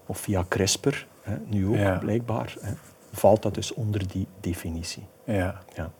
of 0.05 0.17
via 0.17 0.45
CRISPR, 0.47 1.05
hè, 1.21 1.35
nu 1.45 1.67
ook 1.67 1.75
Ja. 1.75 1.97
blijkbaar, 1.97 2.55
hè, 2.61 2.71
valt 3.11 3.41
dat 3.41 3.53
dus 3.53 3.73
onder 3.73 4.07
die 4.07 4.27
definitie. 4.39 5.03
Ja. 5.23 5.61
Ja. 5.75 5.91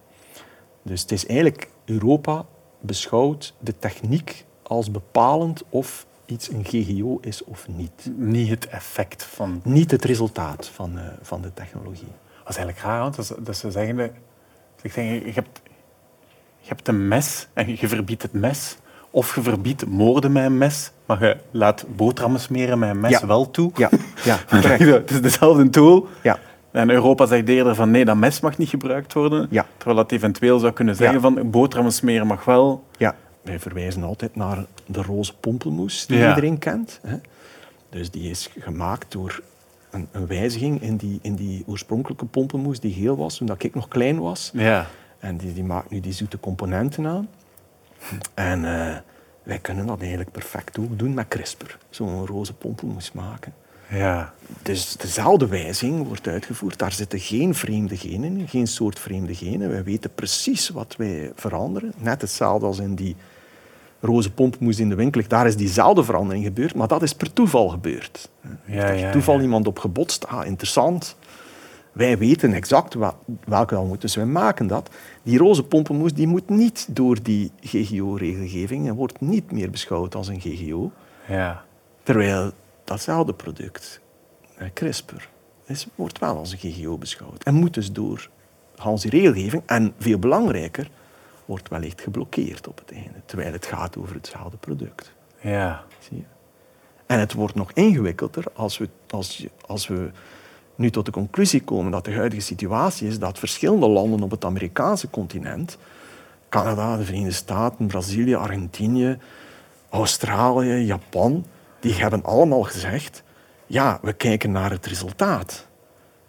Dus 0.81 1.01
het 1.01 1.11
is 1.11 1.25
eigenlijk, 1.25 1.69
Europa 1.85 2.45
beschouwt 2.79 3.53
de 3.59 3.77
techniek 3.79 4.45
als 4.63 4.91
bepalend 4.91 5.63
of 5.69 6.05
iets 6.27 6.49
een 6.51 6.63
GGO 6.65 7.17
is 7.21 7.43
of 7.43 7.67
niet. 7.67 8.11
Niet 8.15 8.49
het 8.49 8.67
effect 8.67 9.23
van 9.23 9.61
Niet 9.63 9.91
het 9.91 10.05
resultaat 10.05 10.67
van, 10.67 10.97
eh, 10.97 11.03
van 11.21 11.41
de 11.41 11.53
technologie. 11.53 12.07
Dat 12.43 12.49
is 12.49 12.55
eigenlijk 12.63 12.79
raar, 12.87 12.99
want 13.01 13.15
dat, 13.15 13.25
ze- 13.25 13.41
dat 13.43 13.55
ze 13.57 13.71
zeggen... 13.71 13.97
dat- 13.97 14.09
Ze 14.81 14.89
zeggen, 14.89 15.25
je 15.25 15.31
hebt, 15.33 15.61
je 16.59 16.67
hebt 16.67 16.87
een 16.87 17.07
mes 17.07 17.47
en 17.53 17.69
je 17.79 17.87
verbiedt 17.87 18.21
het 18.21 18.33
mes 18.33 18.77
of 19.09 19.35
je 19.35 19.41
verbiedt 19.41 19.85
moorden 19.87 20.31
met 20.31 20.43
een 20.45 20.57
mes, 20.57 20.91
maar 21.05 21.23
je 21.25 21.37
laat 21.51 21.85
boterhammen 21.95 22.39
smeren 22.41 22.79
met 22.79 22.89
een 22.89 22.99
mes 22.99 23.11
Ja. 23.19 23.27
wel 23.27 23.51
toe. 23.51 23.71
Ja, 23.75 23.89
ja, 24.23 24.37
het 24.77 25.11
is 25.11 25.21
dezelfde 25.21 25.69
tool. 25.69 26.07
Ja, 26.23 26.39
En 26.71 26.89
Europa 26.89 27.25
zegt 27.25 27.49
eerder 27.49 27.75
van 27.75 27.91
nee, 27.91 28.05
dat 28.05 28.15
mes 28.15 28.39
mag 28.39 28.57
niet 28.57 28.69
gebruikt 28.69 29.13
worden. 29.13 29.47
Ja. 29.49 29.65
Terwijl 29.77 29.97
dat 29.97 30.11
eventueel 30.11 30.59
zou 30.59 30.73
kunnen 30.73 30.95
zeggen 30.95 31.15
Ja. 31.15 31.21
van 31.21 31.51
boterhammen 31.51 31.93
smeren 31.93 32.27
mag 32.27 32.45
wel. 32.45 32.83
ja. 32.97 33.15
Wij 33.47 33.59
verwijzen 33.59 34.03
altijd 34.03 34.35
naar 34.35 34.65
de 34.85 35.01
roze 35.01 35.35
pompelmoes 35.35 36.05
die 36.05 36.17
Ja. 36.17 36.29
iedereen 36.29 36.57
kent. 36.57 36.99
Hè. 37.07 37.17
Dus 37.89 38.11
die 38.11 38.29
is 38.29 38.49
gemaakt 38.59 39.11
door 39.11 39.41
een, 39.91 40.07
een 40.11 40.27
wijziging 40.27 40.81
in 40.81 40.97
die, 40.97 41.19
in 41.21 41.35
die 41.35 41.63
oorspronkelijke 41.67 42.25
pompelmoes 42.25 42.79
die 42.79 42.93
geel 42.93 43.17
was 43.17 43.37
toen 43.37 43.47
dat 43.47 43.63
ik 43.63 43.75
nog 43.75 43.87
klein 43.87 44.19
was. 44.19 44.51
Ja. 44.53 44.87
En 45.19 45.37
die, 45.37 45.53
die 45.53 45.63
maakt 45.63 45.89
nu 45.89 45.99
die 45.99 46.13
zoete 46.13 46.39
componenten 46.39 47.05
aan. 47.07 47.29
En 48.33 48.65
eh, 48.65 48.97
wij 49.43 49.59
kunnen 49.59 49.85
dat 49.85 49.99
eigenlijk 49.99 50.31
perfect 50.31 50.79
ook 50.79 50.99
doen 50.99 51.13
met 51.13 51.27
CRISPR. 51.27 51.77
Zo'n 51.89 52.25
roze 52.25 52.53
pompelmoes 52.53 53.11
maken. 53.11 53.53
Ja. 53.89 54.33
Dus 54.61 54.95
dezelfde 54.95 55.47
wijziging 55.47 56.07
wordt 56.07 56.27
uitgevoerd. 56.27 56.77
Daar 56.77 56.91
zitten 56.91 57.19
geen 57.19 57.55
vreemde 57.55 57.97
genen 57.97 58.37
in, 58.37 58.47
geen 58.47 58.67
soort 58.67 58.99
vreemde 58.99 59.35
genen. 59.35 59.69
Wij 59.69 59.83
weten 59.83 60.13
precies 60.15 60.69
wat 60.69 60.95
wij 60.97 61.31
veranderen. 61.35 61.93
Net 61.97 62.21
hetzelfde 62.21 62.65
als 62.65 62.79
in 62.79 62.95
die 62.95 63.15
roze 64.01 64.31
pompelmoes 64.31 64.79
in 64.79 64.89
de 64.89 64.95
winkel. 64.95 65.21
Daar 65.27 65.47
is 65.47 65.55
diezelfde 65.55 66.03
verandering 66.03 66.45
gebeurd, 66.45 66.75
maar 66.75 66.87
dat 66.87 67.01
is 67.01 67.13
per 67.13 67.33
toeval 67.33 67.67
gebeurd. 67.69 68.29
Ja, 68.65 68.83
er 68.83 68.95
ja, 68.95 69.11
toeval 69.11 69.35
ja. 69.35 69.41
iemand 69.41 69.67
op 69.67 69.79
gebotst. 69.79 70.27
Ah, 70.27 70.45
interessant. 70.45 71.15
Wij 71.91 72.17
weten 72.17 72.53
exact 72.53 72.93
wa- 72.93 73.15
welke 73.45 73.73
dat 73.75 73.85
moet, 73.85 74.01
dus 74.01 74.15
wij 74.15 74.25
maken 74.25 74.67
dat. 74.67 74.89
Die 75.23 75.37
roze 75.37 75.63
pompelmoes 75.63 76.13
die 76.13 76.27
moet 76.27 76.49
niet 76.49 76.87
door 76.89 77.17
die 77.23 77.51
GGO-regelgeving 77.61 78.87
en 78.87 78.95
wordt 78.95 79.21
niet 79.21 79.51
meer 79.51 79.69
beschouwd 79.69 80.15
als 80.15 80.27
een 80.27 80.41
GGO. 80.41 80.91
Ja. 81.27 81.63
Terwijl 82.03 82.51
datzelfde 82.83 83.33
product, 83.33 84.01
eh, 84.57 84.67
CRISPR, 84.73 85.29
is, 85.65 85.87
wordt 85.95 86.19
wel 86.19 86.37
als 86.37 86.51
een 86.51 86.71
GGO 86.71 86.97
beschouwd. 86.97 87.43
En 87.43 87.53
moet 87.53 87.73
dus 87.73 87.91
door 87.91 88.29
Hans 88.75 89.01
die 89.01 89.11
regelgeving, 89.11 89.63
en 89.65 89.93
veel 89.99 90.19
belangrijker, 90.19 90.89
wordt 91.47 91.69
wellicht 91.69 92.01
geblokkeerd 92.01 92.67
op 92.67 92.77
het 92.77 92.91
einde. 92.91 93.21
Terwijl 93.25 93.51
het 93.51 93.65
gaat 93.65 93.97
over 93.97 94.15
hetzelfde 94.15 94.57
product. 94.57 95.13
Ja. 95.41 95.83
Zie 95.99 96.17
je? 96.17 96.23
En 97.05 97.19
het 97.19 97.33
wordt 97.33 97.55
nog 97.55 97.71
ingewikkelder 97.71 98.43
als 98.53 98.77
we, 98.77 98.89
als, 99.09 99.45
als 99.65 99.87
we 99.87 100.09
nu 100.75 100.89
tot 100.89 101.05
de 101.05 101.11
conclusie 101.11 101.63
komen 101.63 101.91
dat 101.91 102.05
de 102.05 102.13
huidige 102.13 102.41
situatie 102.41 103.07
is 103.07 103.19
dat 103.19 103.39
verschillende 103.39 103.87
landen 103.87 104.21
op 104.21 104.31
het 104.31 104.45
Amerikaanse 104.45 105.09
continent, 105.09 105.77
Canada, 106.49 106.97
de 106.97 107.03
Verenigde 107.03 107.33
Staten, 107.33 107.87
Brazilië, 107.87 108.35
Argentinië, 108.35 109.17
Australië, 109.89 110.73
Japan, 110.73 111.45
die 111.79 111.93
hebben 111.93 112.23
allemaal 112.23 112.63
gezegd, 112.63 113.23
ja, 113.65 113.99
we 114.01 114.13
kijken 114.13 114.51
naar 114.51 114.71
het 114.71 114.85
resultaat. 114.85 115.67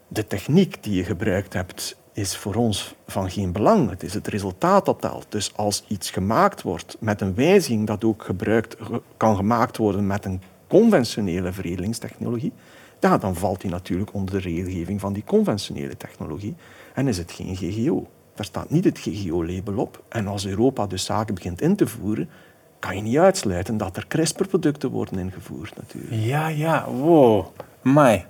De 0.09 0.26
techniek 0.26 0.83
die 0.83 0.94
je 0.94 1.04
gebruikt 1.04 1.52
hebt 1.52 1.96
is 2.18 2.37
voor 2.37 2.54
ons 2.54 2.94
van 3.07 3.31
geen 3.31 3.52
belang. 3.52 3.90
Het 3.90 4.02
is 4.02 4.14
het 4.14 4.26
resultaat 4.26 4.85
dat 4.87 5.00
telt. 5.00 5.26
Dus 5.28 5.52
als 5.57 5.85
iets 5.88 6.11
gemaakt 6.11 6.62
wordt 6.62 6.96
met 7.00 7.20
een 7.20 7.35
wijziging 7.35 7.87
dat 7.87 8.04
ook 8.04 8.22
gebruikt, 8.22 8.76
ge- 8.81 9.02
kan 9.16 9.37
gemaakt 9.37 9.76
worden 9.76 10.07
met 10.07 10.24
een 10.24 10.40
conventionele 10.66 11.52
veredelingstechnologie, 11.52 12.52
ja, 13.00 13.18
dan 13.18 13.35
valt 13.37 13.61
die 13.61 13.70
natuurlijk 13.70 14.14
onder 14.14 14.35
de 14.35 14.40
regelgeving 14.48 15.00
van 15.00 15.12
die 15.12 15.24
conventionele 15.26 15.96
technologie 15.96 16.54
en 16.94 17.09
is 17.09 17.18
het 17.18 17.33
geen 17.33 17.57
GGO. 17.57 18.07
Daar 18.35 18.44
staat 18.46 18.70
niet 18.70 18.85
het 18.85 18.98
GGO-label 18.98 19.76
op. 19.78 20.02
En 20.09 20.26
als 20.26 20.46
Europa 20.46 20.87
dus 20.87 21.04
zaken 21.04 21.35
begint 21.35 21.61
in 21.61 21.76
te 21.76 21.87
voeren, 21.87 22.28
kan 22.78 22.96
je 22.96 23.02
niet 23.02 23.16
uitsluiten 23.18 23.76
dat 23.76 23.96
er 23.96 24.07
CRISPR-producten 24.09 24.90
worden 24.90 25.18
ingevoerd 25.18 25.76
natuurlijk. 25.76 26.22
Ja, 26.24 26.48
ja. 26.48 26.90
Wow. 26.90 27.46
Mai. 27.83 28.24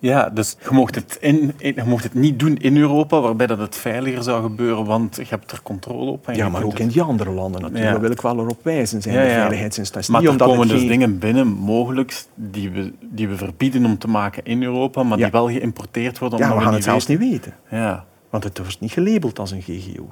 Ja, 0.00 0.28
dus 0.30 0.56
je 0.62 0.68
mocht, 0.70 0.94
het 0.94 1.16
in, 1.20 1.54
je 1.58 1.82
mocht 1.86 2.02
het 2.04 2.14
niet 2.14 2.38
doen 2.38 2.56
in 2.56 2.76
Europa, 2.76 3.20
waarbij 3.20 3.46
dat 3.46 3.58
het 3.58 3.76
veiliger 3.76 4.22
zou 4.22 4.42
gebeuren, 4.42 4.84
want 4.84 5.16
je 5.16 5.24
hebt 5.28 5.52
er 5.52 5.62
controle 5.62 6.10
op. 6.10 6.28
en 6.28 6.34
Ja, 6.36 6.48
maar 6.48 6.62
ook 6.62 6.70
het- 6.70 6.80
in 6.80 6.88
die 6.88 7.02
andere 7.02 7.30
landen 7.30 7.60
natuurlijk. 7.60 7.84
Ja. 7.86 7.90
Daar 7.92 8.00
wil 8.00 8.10
ik 8.10 8.20
wel 8.20 8.38
erop 8.38 8.58
wijzen. 8.62 9.02
Zijn 9.02 9.14
Ja, 9.14 9.22
de 9.22 9.28
veiligheidsinstanties. 9.30 10.10
Maar 10.12 10.20
Niet 10.20 10.28
er 10.30 10.34
omdat 10.34 10.48
komen 10.48 10.68
dus 10.68 10.78
geen- 10.78 10.88
dingen 10.88 11.18
binnen, 11.18 11.46
mogelijk, 11.46 12.24
die 12.34 12.70
we, 12.70 12.92
die 13.00 13.28
we 13.28 13.36
verbieden 13.36 13.84
om 13.84 13.98
te 13.98 14.08
maken 14.08 14.44
in 14.44 14.62
Europa, 14.62 15.02
maar 15.02 15.16
die 15.16 15.26
wel 15.30 15.46
geïmporteerd 15.50 16.18
worden 16.18 16.38
Ja, 16.38 16.44
omdat 16.44 16.58
we 16.58 16.64
gaan 16.64 16.74
het 16.74 16.84
zelfs 16.84 17.06
weten. 17.06 17.24
niet 17.28 17.32
weten. 17.32 17.54
Ja. 17.70 18.04
Want 18.30 18.44
het 18.44 18.58
wordt 18.58 18.80
niet 18.80 18.92
gelabeld 18.92 19.38
als 19.38 19.50
een 19.50 19.62
GGO. 19.62 20.08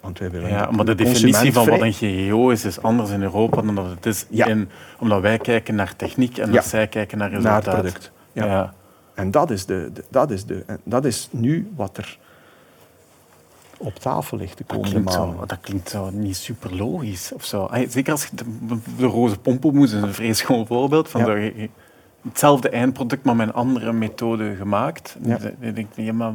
Want 0.00 0.18
wij 0.18 0.30
willen 0.30 0.48
ja, 0.48 0.68
maar 0.70 0.84
de 0.84 0.94
de 0.94 1.04
definitie 1.04 1.52
van 1.52 1.68
wat 1.68 1.80
een 1.80 1.92
GGO 1.92 2.48
is, 2.50 2.64
is 2.64 2.82
anders 2.82 3.10
in 3.10 3.22
Europa 3.22 3.62
dan 3.62 3.74
dat 3.74 3.86
het 3.90 4.06
is 4.06 4.26
in... 4.30 4.68
Omdat 4.98 5.20
wij 5.20 5.38
kijken 5.38 5.74
naar 5.74 5.96
techniek 5.96 6.38
en 6.38 6.52
dat 6.52 6.64
zij 6.64 6.86
kijken 6.86 7.18
naar 7.18 7.30
resultaat. 7.30 7.64
naar 7.64 7.74
het 7.74 7.82
product. 7.82 8.12
Ja. 8.32 8.74
En 9.14 9.30
dat 9.30 9.50
is, 9.50 9.66
de, 9.66 9.90
de- 9.92 10.04
dat, 10.08 10.30
is 10.30 10.44
de, 10.44 10.64
dat 10.84 11.04
is 11.04 11.28
nu 11.32 11.72
wat 11.76 11.96
er 11.96 12.18
op 13.78 13.94
tafel 13.94 14.36
ligt 14.36 14.58
de 14.58 14.64
Dat 14.66 14.76
komende 14.76 14.94
klinkt, 14.94 15.12
zo, 15.12 15.44
dat 15.46 15.60
klinkt 15.60 15.88
zo 15.88 16.10
niet 16.10 16.36
super 16.36 16.76
logisch 16.76 17.32
of 17.32 17.44
zo. 17.44 17.68
Zeker 17.88 18.12
als 18.12 18.30
de, 18.32 18.44
de 18.96 19.06
roze 19.06 19.38
pompelmoes 19.38 19.92
is 19.92 20.02
een 20.02 20.14
vrij 20.14 20.32
schoon 20.32 20.66
voorbeeld 20.66 21.08
van 21.08 21.24
Ja. 21.24 21.50
hetzelfde 22.22 22.68
eindproduct, 22.68 23.24
maar 23.24 23.36
met 23.36 23.46
een 23.48 23.54
andere 23.54 23.92
methode 23.92 24.54
gemaakt. 24.54 25.16
Ja. 25.22 25.36
Dus 25.36 25.50
ik 25.60 25.74
denk, 25.74 25.88
ja, 25.94 26.12
maar 26.12 26.32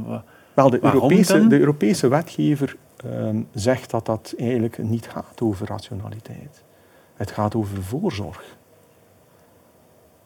Wel, 0.53 0.69
de 0.69 0.79
Europese, 0.83 1.47
de 1.47 1.59
Europese 1.59 2.07
wetgever 2.07 2.75
ehm, 2.97 3.41
zegt 3.53 3.89
dat 3.89 4.05
dat 4.05 4.33
eigenlijk 4.37 4.77
niet 4.77 5.07
gaat 5.07 5.41
over 5.41 5.67
rationaliteit. 5.67 6.63
Het 7.15 7.31
gaat 7.31 7.55
over 7.55 7.83
voorzorg. 7.83 8.43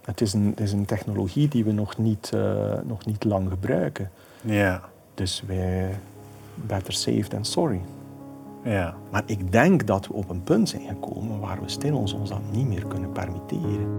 Het 0.02 0.22
is 0.22 0.34
een, 0.34 0.46
het 0.46 0.60
is 0.60 0.72
een 0.72 0.86
technologie 0.86 1.48
die 1.48 1.64
we 1.64 1.72
nog 1.72 1.98
niet, 1.98 2.32
eh, 2.34 2.74
nog 2.84 3.06
niet 3.06 3.24
lang 3.24 3.50
gebruiken. 3.50 4.10
ja, 4.42 4.82
Dus 5.14 5.44
wij, 5.48 5.98
better 6.56 6.94
safe 6.94 7.28
than 7.28 7.46
sorry. 7.46 7.82
ja. 8.64 8.94
Maar 9.12 9.24
ik 9.26 9.52
denk 9.52 9.88
dat 9.88 10.08
we 10.08 10.14
op 10.14 10.30
een 10.30 10.44
punt 10.44 10.70
zijn 10.70 10.88
gekomen 10.88 11.40
waar 11.40 11.62
we 11.62 11.70
stil 11.70 11.98
ons, 11.98 12.14
ons 12.14 12.30
dat 12.30 12.42
niet 12.52 12.68
meer 12.68 12.86
kunnen 12.86 13.12
permitteren. 13.12 13.98